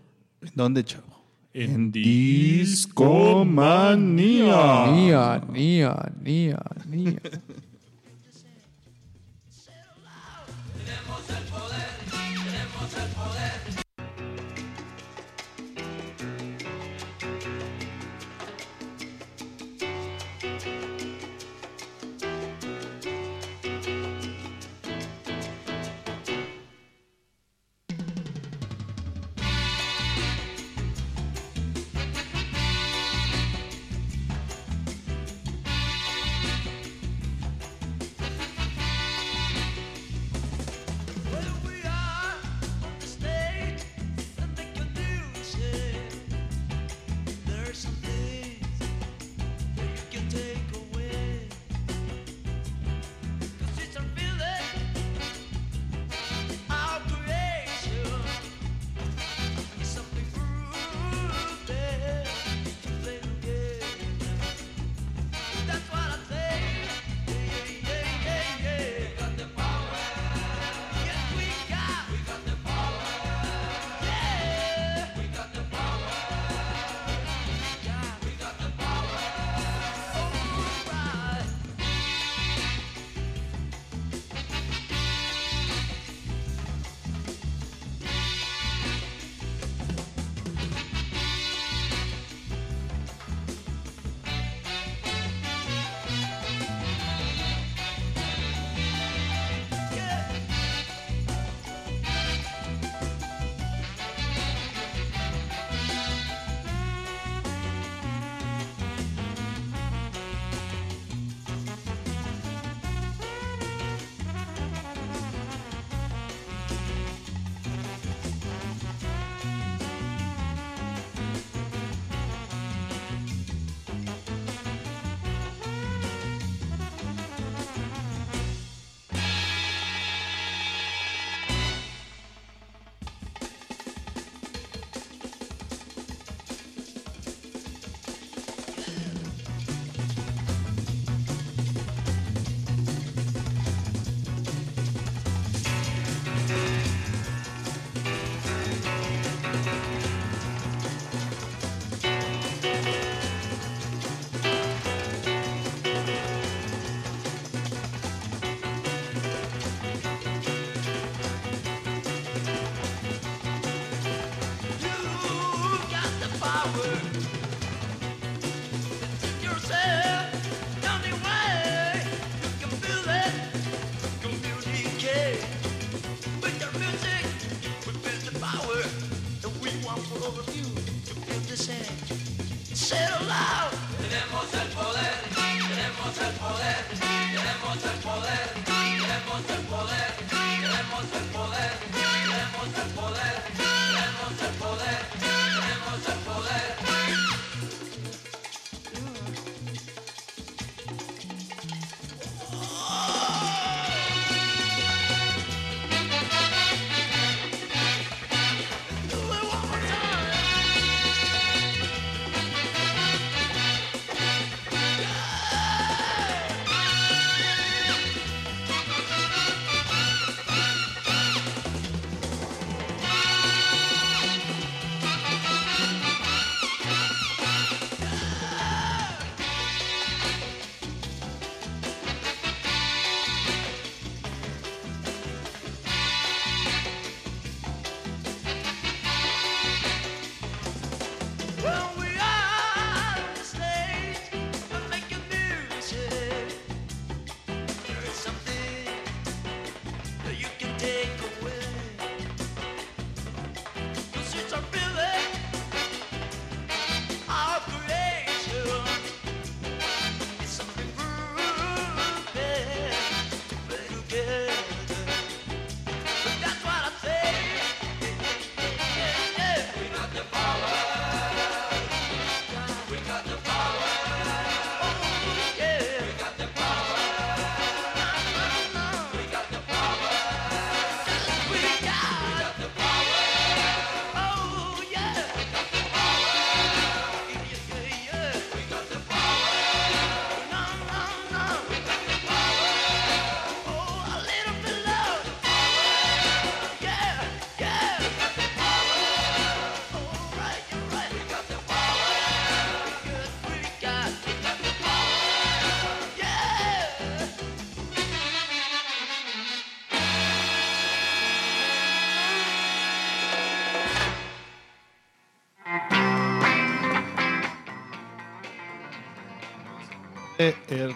[0.54, 1.24] ¿Dónde, chavo?
[1.54, 4.86] En Discomanía.
[4.92, 7.16] Nia, nia, nia, nia.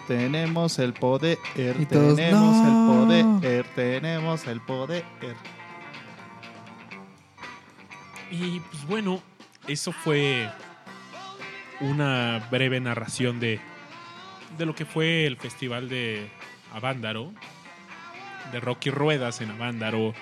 [0.07, 1.39] Tenemos el poder,
[1.90, 3.12] todos, tenemos "No".
[3.12, 5.05] el poder, tenemos el poder.
[8.31, 9.20] Y pues bueno,
[9.66, 10.48] eso fue
[11.81, 13.61] una breve narración de,
[14.59, 16.31] de lo que fue el festival de
[16.73, 17.32] Avándaro,
[18.52, 20.15] de Rocky Ruedas en Avándaro.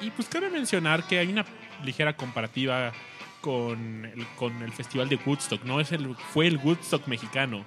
[0.00, 1.44] Y pues cabe mencionar que hay una
[1.84, 2.92] ligera comparativa
[3.40, 5.80] con el, con el festival de Woodstock, ¿no?
[5.80, 7.64] Es el, fue el Woodstock mexicano.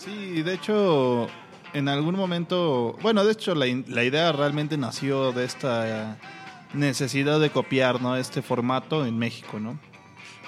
[0.00, 1.28] Sí, de hecho,
[1.74, 6.16] en algún momento, bueno, de hecho la, la idea realmente nació de esta
[6.72, 8.16] necesidad de copiar, ¿no?
[8.16, 9.78] Este formato en México, ¿no?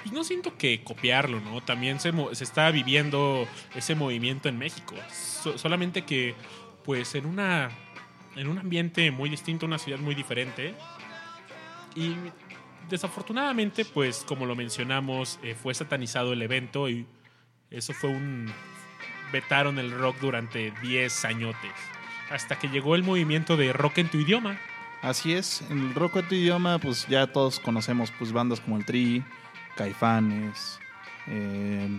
[0.01, 1.61] Pues no siento que copiarlo, ¿no?
[1.61, 4.95] También se, se está viviendo ese movimiento en México.
[5.11, 6.33] So- solamente que,
[6.83, 7.69] pues, en una.
[8.35, 10.73] En un ambiente muy distinto, una ciudad muy diferente.
[11.95, 12.15] Y
[12.89, 17.05] desafortunadamente, pues, como lo mencionamos, eh, fue satanizado el evento y
[17.69, 18.51] eso fue un.
[19.33, 21.71] Vetaron el rock durante 10 añotes.
[22.29, 24.57] Hasta que llegó el movimiento de rock en tu idioma.
[25.01, 28.77] Así es, en el rock en tu idioma, pues ya todos conocemos pues bandas como
[28.77, 29.23] el Tri,
[29.75, 30.79] Caifanes,
[31.27, 31.89] eh,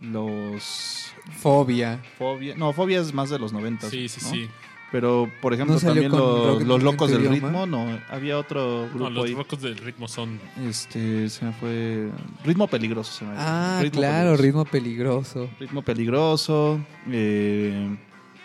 [0.00, 2.02] los Fobia.
[2.18, 3.88] Fobia, no, Fobia es más de los 90.
[3.88, 4.30] Sí, sí, ¿no?
[4.30, 4.50] sí.
[4.92, 7.34] Pero, por ejemplo, ¿No salió también los, Locos del idioma?
[7.36, 9.34] Ritmo, no, había otro grupo No, los ahí.
[9.34, 10.38] rocos del ritmo son.
[10.68, 12.10] Este, se me fue.
[12.44, 14.42] Ritmo Peligroso se me Ah, Ritmo claro, Peligroso.
[14.42, 15.50] ritmo peligroso.
[15.58, 16.80] Ritmo Peligroso.
[17.10, 17.96] eh,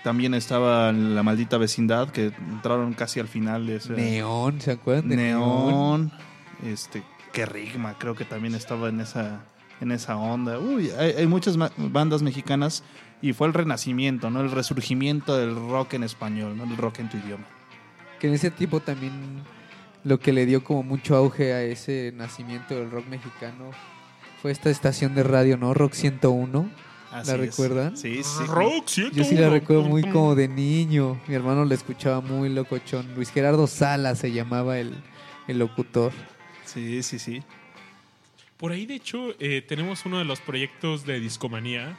[0.03, 3.91] también estaba La Maldita Vecindad, que entraron casi al final de ese.
[3.93, 5.67] Neón, ¿se acuerdan de Neón?
[5.67, 6.11] Neón.
[6.65, 7.03] Este,
[7.33, 9.41] que Rigma, creo que también estaba en esa,
[9.81, 10.59] en esa onda.
[10.59, 12.83] Uy, hay, hay muchas ma- bandas mexicanas
[13.21, 14.41] y fue el renacimiento, ¿no?
[14.41, 16.63] El resurgimiento del rock en español, ¿no?
[16.63, 17.45] El rock en tu idioma.
[18.19, 19.43] Que en ese tiempo también
[20.03, 23.71] lo que le dio como mucho auge a ese nacimiento del rock mexicano
[24.41, 25.73] fue esta estación de radio, ¿no?
[25.73, 26.69] Rock 101.
[27.11, 27.39] Así ¿La es.
[27.39, 27.97] recuerdan?
[27.97, 28.43] Sí, sí.
[28.45, 31.19] Rock Yo sí la recuerdo muy como de niño.
[31.27, 33.15] Mi hermano la escuchaba muy locochón.
[33.15, 34.93] Luis Gerardo Sala se llamaba el,
[35.47, 36.11] el locutor.
[36.65, 37.43] Sí, sí, sí.
[38.57, 41.97] Por ahí, de hecho, eh, tenemos uno de los proyectos de Discomanía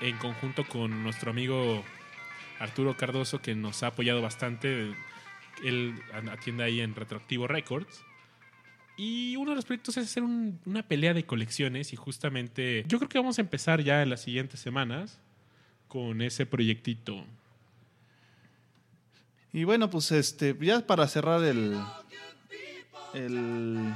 [0.00, 1.84] en conjunto con nuestro amigo
[2.58, 4.94] Arturo Cardoso, que nos ha apoyado bastante.
[5.62, 5.94] Él
[6.30, 8.02] atiende ahí en Retroactivo Records.
[8.96, 12.98] Y uno de los proyectos es hacer un- una pelea de colecciones y justamente yo
[12.98, 15.18] creo que vamos a empezar ya en las siguientes semanas
[15.88, 17.24] con ese proyectito.
[19.52, 21.76] Y bueno, pues este, ya para cerrar el,
[23.14, 23.92] el,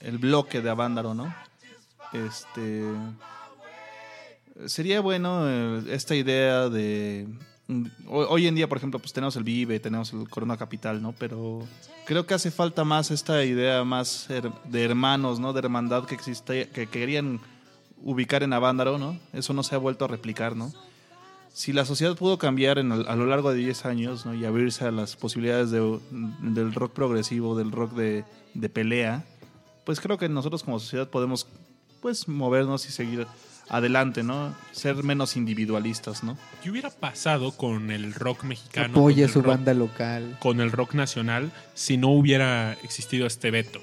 [0.00, 1.34] el bloque de Avándaro, ¿no?
[2.12, 2.82] Este.
[4.66, 7.26] Sería bueno eh, esta idea de.
[7.66, 11.02] mm, ho- Hoy en día, por ejemplo, pues tenemos el Vive, tenemos el Corona Capital,
[11.02, 11.12] ¿no?
[11.18, 11.66] Pero
[12.06, 15.52] creo que hace falta más esta idea más de hermanos, ¿no?
[15.52, 17.40] De hermandad que existe, que querían
[18.02, 19.18] ubicar en Avándaro, ¿no?
[19.32, 20.72] Eso no se ha vuelto a replicar, ¿no?
[21.52, 24.34] Si la sociedad pudo cambiar en a lo largo de 10 años, ¿no?
[24.34, 25.98] Y abrirse a las posibilidades de-
[26.40, 28.24] del rock progresivo, del rock de,
[28.54, 29.24] de pelea,
[29.84, 31.46] pues creo que nosotros como sociedad podemos
[32.00, 33.26] pues movernos y seguir
[33.68, 34.54] adelante, ¿no?
[34.72, 36.36] Ser menos individualistas, ¿no?
[36.62, 38.88] ¿Qué hubiera pasado con el rock mexicano?
[38.98, 40.36] Apoya con el su rock- banda local.
[40.40, 43.80] Con el rock nacional si no hubiera existido este veto.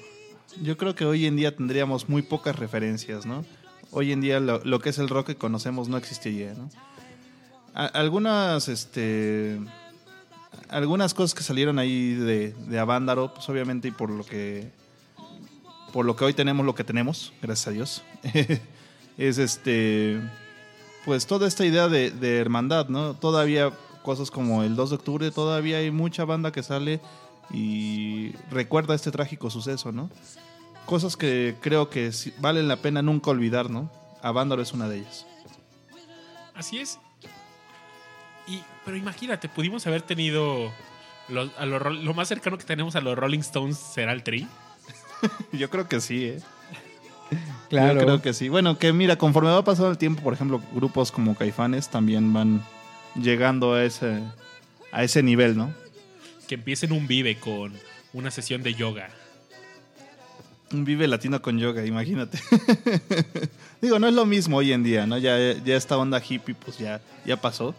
[0.62, 3.44] Yo creo que hoy en día tendríamos muy pocas referencias, ¿no?
[3.90, 6.70] Hoy en día lo, lo que es el rock que conocemos no existiría, ¿no?
[7.74, 9.58] A- algunas, este...
[10.68, 14.70] Algunas cosas que salieron ahí de, de Avándaro, pues obviamente y por lo que...
[15.92, 18.02] Por lo que hoy tenemos lo que tenemos, gracias a Dios.
[19.18, 20.20] es este...
[21.04, 23.14] Pues toda esta idea de, de hermandad, ¿no?
[23.14, 23.72] Todavía
[24.02, 27.00] cosas como el 2 de octubre, todavía hay mucha banda que sale
[27.52, 30.10] y recuerda este trágico suceso, ¿no?
[30.86, 33.90] Cosas que creo que valen la pena nunca olvidar, ¿no?
[34.22, 35.26] Avándaro es una de ellas.
[36.54, 36.98] Así es.
[38.46, 40.70] Y, pero imagínate, pudimos haber tenido
[41.58, 44.46] a lo, ro- lo más cercano que tenemos a los Rolling Stones será el Tri.
[45.52, 46.40] Yo creo que sí, ¿eh?
[47.68, 47.94] Claro.
[48.00, 48.48] Yo creo que sí.
[48.48, 52.62] Bueno, que mira, conforme va pasando el tiempo, por ejemplo, grupos como Caifanes también van
[53.14, 54.20] llegando a ese,
[54.90, 55.72] a ese nivel, ¿no?
[56.48, 57.72] Que empiecen un vive con
[58.12, 59.08] una sesión de yoga.
[60.72, 62.38] Un vive latino con yoga, imagínate.
[63.82, 65.18] Digo, no es lo mismo hoy en día, ¿no?
[65.18, 67.74] Ya, ya esta onda hippie, pues ya, ya pasó.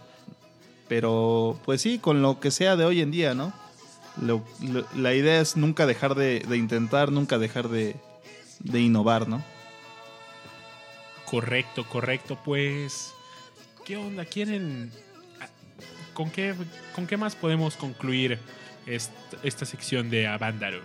[0.88, 3.54] Pero, pues sí, con lo que sea de hoy en día, ¿no?
[4.22, 7.96] Lo- lo- la idea es nunca dejar de, de intentar, nunca dejar de,
[8.60, 9.44] de innovar, ¿no?
[11.26, 12.38] Correcto, correcto.
[12.44, 13.14] Pues,
[13.86, 14.26] ¿qué onda?
[14.26, 14.92] ¿Quieren...
[15.42, 15.48] a-
[16.14, 16.54] ¿Con qué,
[16.96, 18.38] con qué más podemos concluir
[18.86, 19.12] est-
[19.44, 20.80] esta sección de Avándaro?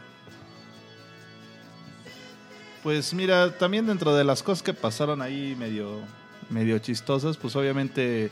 [2.82, 6.00] Pues mira, también dentro de las cosas que pasaron ahí medio,
[6.48, 8.30] medio chistosas, pues obviamente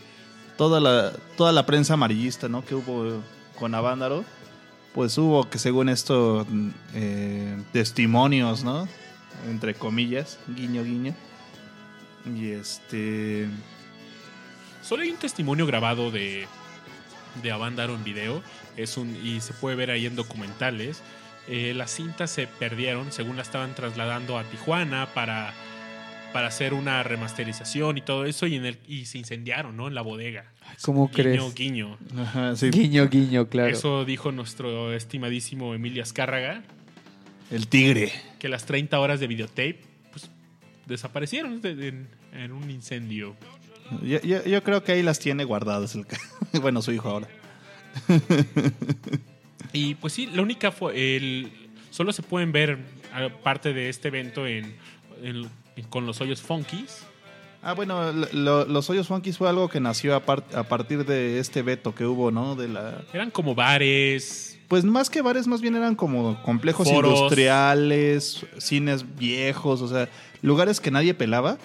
[0.57, 2.65] toda la, toda la prensa amarillista, ¿no?
[2.65, 3.21] Que hubo
[3.59, 4.25] con Avándaro,
[4.95, 8.89] pues hubo que según esto mm, eh, testimonios, ¿no?
[9.49, 11.15] Entre comillas, guiño, guiño.
[12.35, 13.49] Y este...
[14.83, 16.47] Solo hay un testimonio grabado de,
[17.43, 18.43] de Avándaro en video.
[18.77, 21.03] Es un, y se puede ver ahí en documentales.
[21.49, 25.53] Eh, las cintas se perdieron, según la estaban trasladando a Tijuana para,
[26.33, 29.87] para hacer una remasterización y todo eso, y, en el, y se incendiaron, ¿no?
[29.89, 30.53] En la bodega.
[30.83, 31.55] ¿Cómo Guiño, crees?
[31.55, 31.99] guiño.
[32.19, 33.71] Ajá, sí, Guiño, guiño, claro.
[33.73, 36.63] Eso dijo nuestro estimadísimo Emilio Azcárraga,
[37.51, 38.13] el tigre.
[38.47, 39.81] Que las 30 horas de videotape
[40.13, 40.31] pues,
[40.87, 43.35] desaparecieron de- en, en un incendio.
[44.03, 45.97] Yo, yo- yo creo que ahí las tiene guardadas.
[45.97, 46.07] El...
[46.63, 47.27] bueno, su hijo ahora.
[49.73, 51.51] Y pues sí, la única fue el
[51.91, 52.79] solo se pueden ver
[53.43, 54.77] parte de este evento en,
[55.23, 55.49] en-
[55.91, 57.01] con los hoyos funkies.
[57.63, 61.41] Ah, bueno, lo- los hoyos funkies fue algo que nació a, par- a partir de
[61.41, 62.55] este veto que hubo, ¿no?
[62.55, 63.03] De la...
[63.13, 67.15] Eran como bares, Pues más que bares, más bien eran como complejos Foros.
[67.15, 70.09] industriales, cines viejos, o sea,
[70.43, 71.59] lugares que nadie pelaba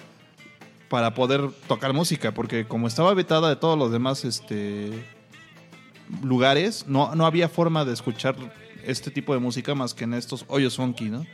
[0.88, 4.90] para poder tocar música, porque como estaba vetada de todos los demás este,
[6.22, 8.36] lugares, no, no había forma de escuchar
[8.84, 11.26] este tipo de música más que en estos hoyos funky, ¿no?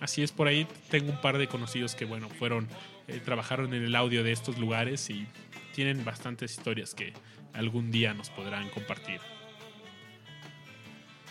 [0.00, 2.68] así es por ahí tengo un par de conocidos que bueno, fueron
[3.08, 5.26] eh, trabajaron en el audio de estos lugares y
[5.74, 7.12] tienen bastantes historias que
[7.52, 9.20] algún día nos podrán compartir.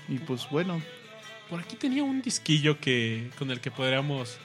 [0.07, 0.81] Y pues bueno,
[1.49, 4.38] Por aquí tenía un disquillo que con el que podríamos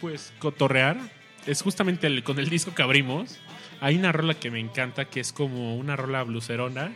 [0.00, 0.98] pues cotorrear.
[1.46, 3.38] Es justamente el- con el disco que abrimos.
[3.80, 6.92] Hay una rola que me encanta que es como una rola blucerona.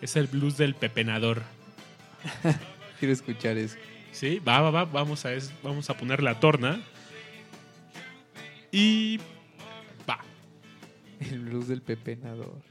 [0.00, 1.42] Es el blues del pepenador.
[3.00, 3.76] Quiero escuchar eso.
[4.12, 4.84] Sí, va, va, va.
[4.84, 6.80] Vamos a, es- vamos a poner la torna.
[8.70, 9.18] Y
[10.08, 10.20] va.
[11.18, 12.62] El blues del pepenador.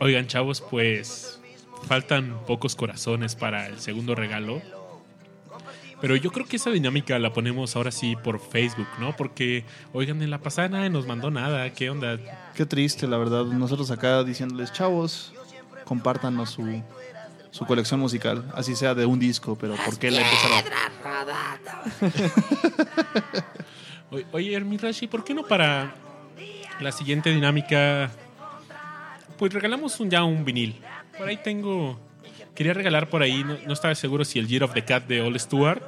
[0.00, 1.40] Oigan, chavos, pues
[1.86, 4.60] faltan pocos corazones para el segundo regalo.
[6.00, 9.16] Pero yo creo que esa dinámica la ponemos ahora sí por Facebook, ¿no?
[9.16, 11.70] Porque, oigan, en la pasada nadie nos mandó nada.
[11.72, 12.18] ¿Qué onda?
[12.54, 13.44] Qué triste, la verdad.
[13.44, 15.32] Nosotros acá diciéndoles, chavos,
[15.84, 16.82] compártanos su,
[17.54, 18.44] su colección musical.
[18.52, 20.64] Así sea de un disco, pero ¿por qué la empezaron?
[24.32, 25.94] Oye, Hermirashi, ¿por qué no para
[26.80, 28.10] la siguiente dinámica?
[29.38, 30.80] Pues regalamos un, ya un vinil.
[31.16, 32.00] Por ahí tengo.
[32.56, 35.20] Quería regalar por ahí, no, no estaba seguro si el Year of the Cat de
[35.20, 35.82] All Stewart.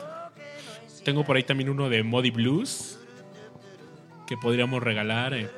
[1.05, 2.99] Tengo por ahí también uno de Muddy Blues.
[4.29, 5.35] Que podríamos regalar.
[5.35, 5.51] eh.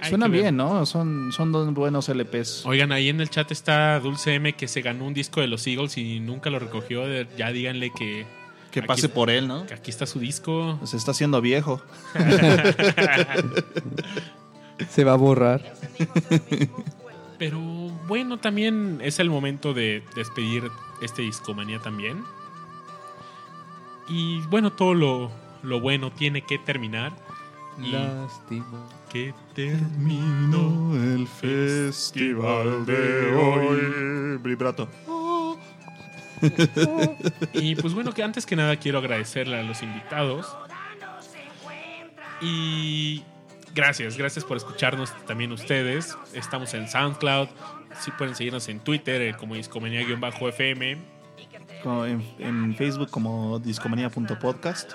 [0.00, 0.30] Ver.
[0.30, 0.86] bien, ¿no?
[0.86, 2.64] Son, son dos buenos LPs.
[2.66, 5.66] Oigan, ahí en el chat está Dulce M que se ganó un disco de los
[5.66, 7.04] Eagles y nunca lo recogió.
[7.36, 8.26] Ya díganle que,
[8.70, 9.66] Que aquí- pase por él, ¿no?
[9.66, 10.78] que aquí está su disco.
[10.84, 11.80] Se está haciendo viejo.
[14.90, 15.62] Se va a borrar.
[17.38, 17.58] Pero
[18.06, 20.64] bueno, también es el momento de despedir
[21.02, 22.22] este discomanía también.
[24.08, 25.30] Y bueno, todo lo,
[25.62, 27.12] lo bueno tiene que terminar.
[27.82, 28.86] Y Lástima.
[29.10, 34.38] que terminó el festival de hoy.
[34.38, 34.88] Vibrato.
[37.54, 40.54] Y pues bueno, que antes que nada quiero agradecerle a los invitados.
[42.42, 43.24] Y
[43.74, 46.14] gracias, gracias por escucharnos también ustedes.
[46.34, 47.48] Estamos en SoundCloud.
[47.98, 50.98] Sí pueden seguirnos en Twitter eh, como discomanía-fm.
[52.38, 54.92] En Facebook como discomanía.podcast.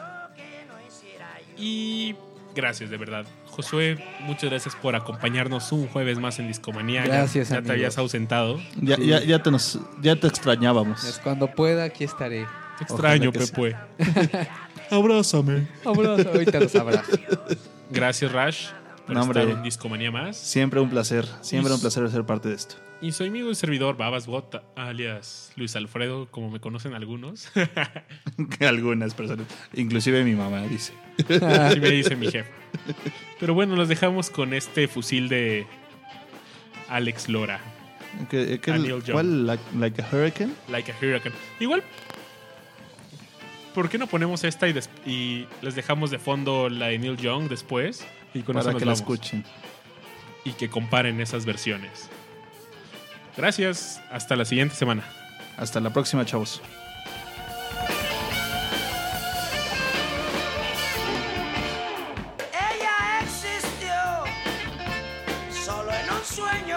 [1.58, 2.16] Y
[2.56, 3.26] gracias, de verdad.
[3.48, 7.06] Josué, muchas gracias por acompañarnos un jueves más en Discomanía.
[7.06, 7.72] Ya- Gracias, ya, te amigos.
[7.76, 8.60] habías ausentado.
[8.82, 9.08] Ya, Sí.
[9.08, 11.20] ya, ya, te nos, ya te Es extrañábamos.
[11.24, 12.46] cuando pueda, aquí estaré.
[12.78, 13.32] Te extraño.
[13.32, 13.76] Pepe.
[14.90, 15.68] Abrázame.
[15.86, 17.12] Abrazo, ahorita los abrazo.
[17.90, 18.68] Gracias, Rash,
[19.06, 20.38] por No, estar en Discomanía más.
[20.38, 21.26] Siempre un placer.
[21.42, 22.76] Siempre Y- un placer ser parte de esto.
[23.02, 27.52] Y soy amigo y servidor Babas Bot, alias Luis Alfredo, como me conocen algunos.
[28.60, 29.48] Algunas personas.
[29.74, 30.94] Inclusive mi mamá dice.
[31.42, 32.52] Así me dice mi jefe.
[33.40, 35.66] Pero bueno, los dejamos con este fusil de
[36.90, 37.60] Alex Lora,
[38.30, 39.12] ¿Qué- qué- A Neil Young.
[39.14, 39.48] ¿Cuál?
[39.48, 40.54] Like, like a hurricane?
[40.70, 41.34] Like a Hurricane.
[41.60, 41.82] Igual,
[43.74, 47.48] ¿por qué no ponemos esta y, y les dejamos de fondo la de Neil Young
[47.48, 48.06] después?
[48.34, 49.44] Y con eso Para nos que la escuchen.
[50.44, 52.10] Y que comparen esas versiones.
[53.38, 55.04] Gracias, hasta la siguiente semana.
[55.58, 56.62] Hasta la próxima, chavos.
[62.52, 63.94] Ella existió
[65.64, 66.71] solo en un sueño.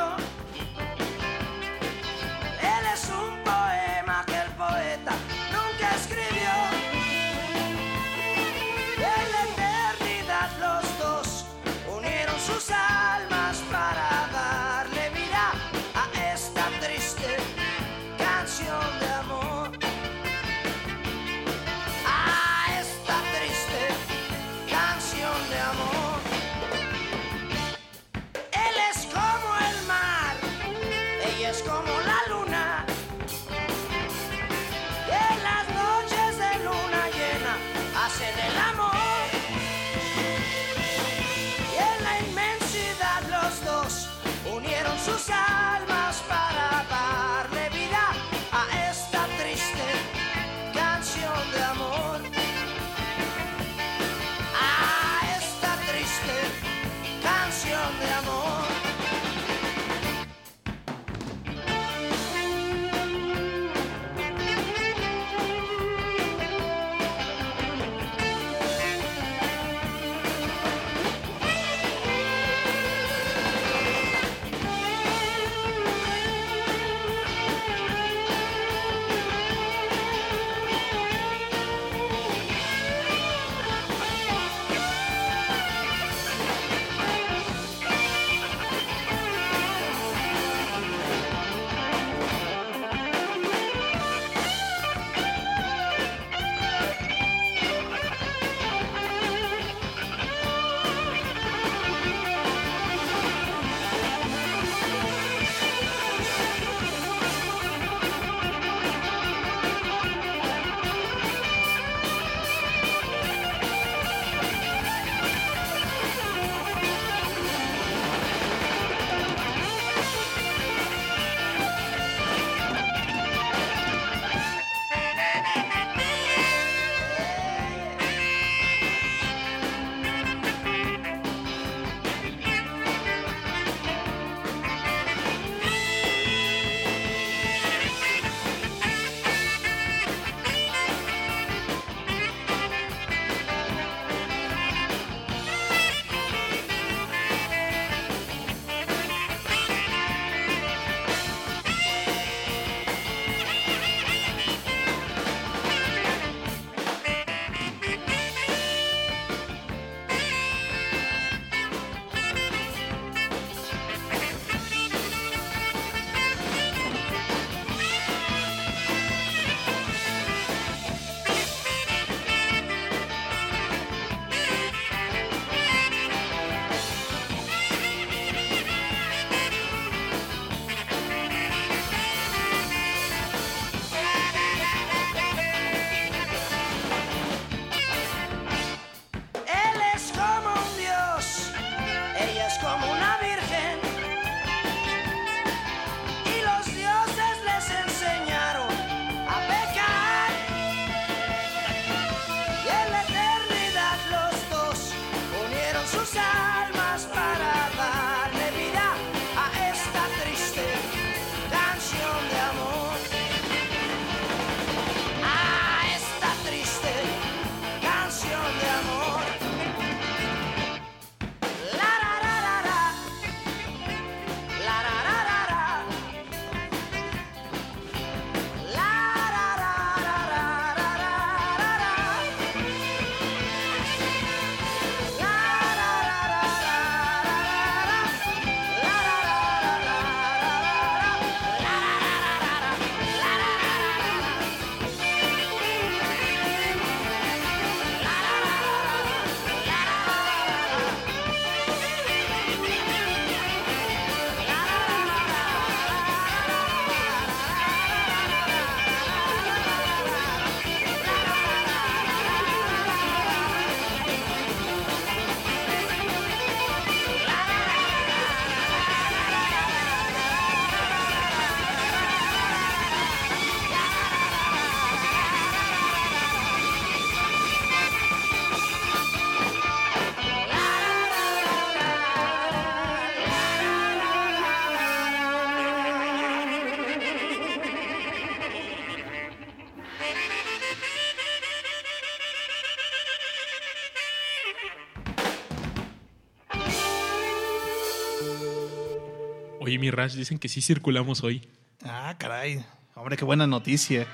[299.84, 301.46] Oye, mi Rash, dicen que sí circulamos hoy.
[301.84, 302.64] Ah, caray.
[302.94, 304.06] Hombre, qué buena noticia.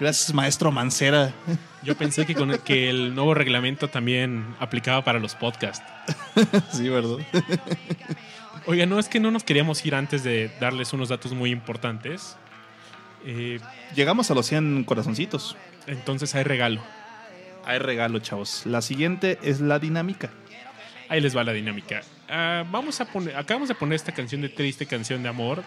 [0.00, 1.32] Gracias, maestro Mancera.
[1.84, 5.84] Yo pensé que, con el, que el nuevo reglamento también aplicaba para los podcasts.
[6.72, 7.18] sí, ¿verdad?
[8.66, 12.36] Oiga, no es que no nos queríamos ir antes de darles unos datos muy importantes.
[13.24, 13.60] Eh,
[13.94, 15.56] Llegamos a los 100 corazoncitos.
[15.86, 16.82] entonces hay regalo.
[17.64, 18.66] Hay regalo, chavos.
[18.66, 20.30] La siguiente es la dinámica.
[21.08, 22.02] Ahí les va la dinámica.
[22.28, 25.62] Ah, vamos a poner, acabamos de poner esta canción de triste canción de amor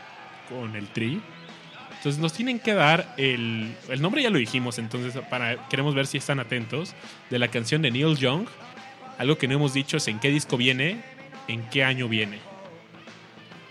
[0.49, 1.21] con el tri.
[1.97, 6.05] Entonces nos tienen que dar el, el nombre ya lo dijimos, entonces para queremos ver
[6.07, 6.93] si están atentos
[7.29, 8.47] de la canción de Neil Young.
[9.17, 11.01] Algo que no hemos dicho es en qué disco viene,
[11.47, 12.39] en qué año viene.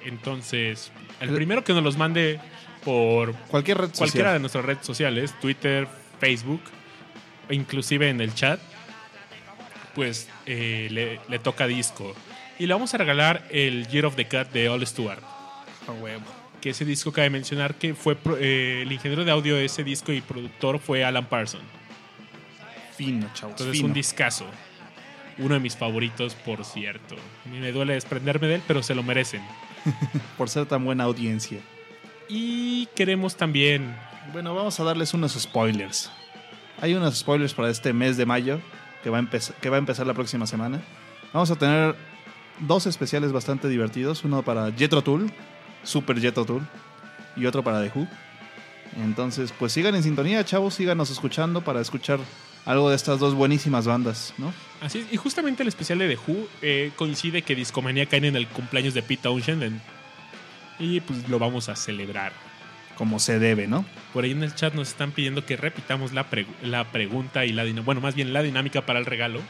[0.05, 0.91] Entonces,
[1.21, 2.41] el primero que nos los mande
[2.85, 4.33] por Cualquier red cualquiera social.
[4.35, 5.89] de nuestras redes sociales, Twitter,
[6.21, 6.61] Facebook,
[7.51, 8.61] inclusive en el chat,
[9.95, 12.15] pues eh, le, le toca disco.
[12.59, 15.21] Y le vamos a regalar el Year of the Cut de All Stewart.
[16.61, 19.85] Que ese disco cabe mencionar que fue pro- eh, el ingeniero de audio de ese
[19.85, 21.63] disco y productor fue Alan Parsons.
[22.97, 23.53] Fino, chavos.
[23.53, 23.89] Entonces fino.
[23.89, 24.47] un discazo.
[25.39, 27.15] Uno de mis favoritos, por cierto.
[27.45, 29.43] Me duele desprenderme de él, pero se lo merecen.
[30.39, 31.61] Por ser tan buena audiencia.
[32.29, 33.95] Y queremos también
[34.33, 36.11] Bueno, vamos a darles unos spoilers.
[36.81, 38.61] Hay unos spoilers para este mes de mayo
[39.05, 39.29] que va a,
[39.61, 40.81] que va a empezar la próxima semana.
[41.33, 41.95] Vamos a tener
[42.61, 44.25] dos especiales bastante divertidos.
[44.25, 45.31] Uno para Jetro Tool,
[45.83, 46.67] Super Jetro Tool,
[47.37, 48.07] y otro para The Who.
[49.03, 52.19] Entonces, pues sigan en sintonía, chavos, síganos escuchando para escuchar
[52.65, 54.53] algo de estas dos buenísimas bandas, ¿no?
[54.81, 58.37] Así es, y justamente el especial de The Who eh, coincide que Discomanía cae en
[58.37, 59.83] el cumpleaños de Pete Townshend en-
[60.79, 62.33] y pues lo vamos a celebrar.
[62.97, 63.85] Como se debe, ¿no?
[64.15, 66.25] Por ahí en el chat nos están pidiendo que repitamos la,
[66.63, 69.41] la pregunta y la dinámica, bueno, más bien la dinámica para el regalo.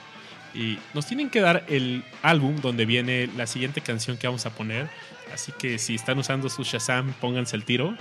[0.56, 4.50] Y nos tienen que dar el álbum donde viene la siguiente canción que vamos a
[4.50, 4.88] poner.
[5.32, 7.94] Así que si están usando su Shazam, pónganse el tiro.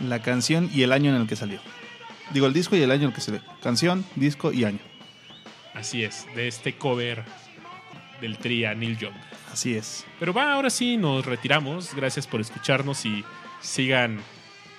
[0.00, 1.60] La canción y el año en el que salió.
[2.30, 3.40] Digo, el disco y el año en el que salió.
[3.62, 4.78] Canción, disco y año.
[5.74, 7.24] Así es, de este cover
[8.20, 9.14] del tría Neil Young.
[9.52, 10.04] Así es.
[10.20, 11.94] Pero va, ahora sí nos retiramos.
[11.94, 13.24] Gracias por escucharnos y
[13.60, 14.20] sigan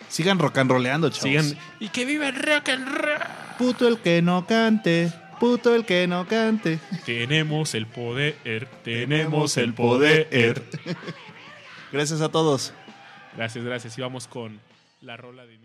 [0.09, 1.23] Sigan rock and rollando, chavos.
[1.23, 1.57] Sigan.
[1.79, 3.19] Y que viva el rock and roll.
[3.57, 5.11] Puto el que no cante.
[5.39, 6.79] Puto el que no cante.
[7.05, 8.67] Tenemos el poder.
[8.83, 10.63] Tenemos el poder.
[11.91, 12.73] Gracias a todos.
[13.35, 13.97] Gracias, gracias.
[13.97, 14.59] Y vamos con
[15.01, 15.57] la rola de.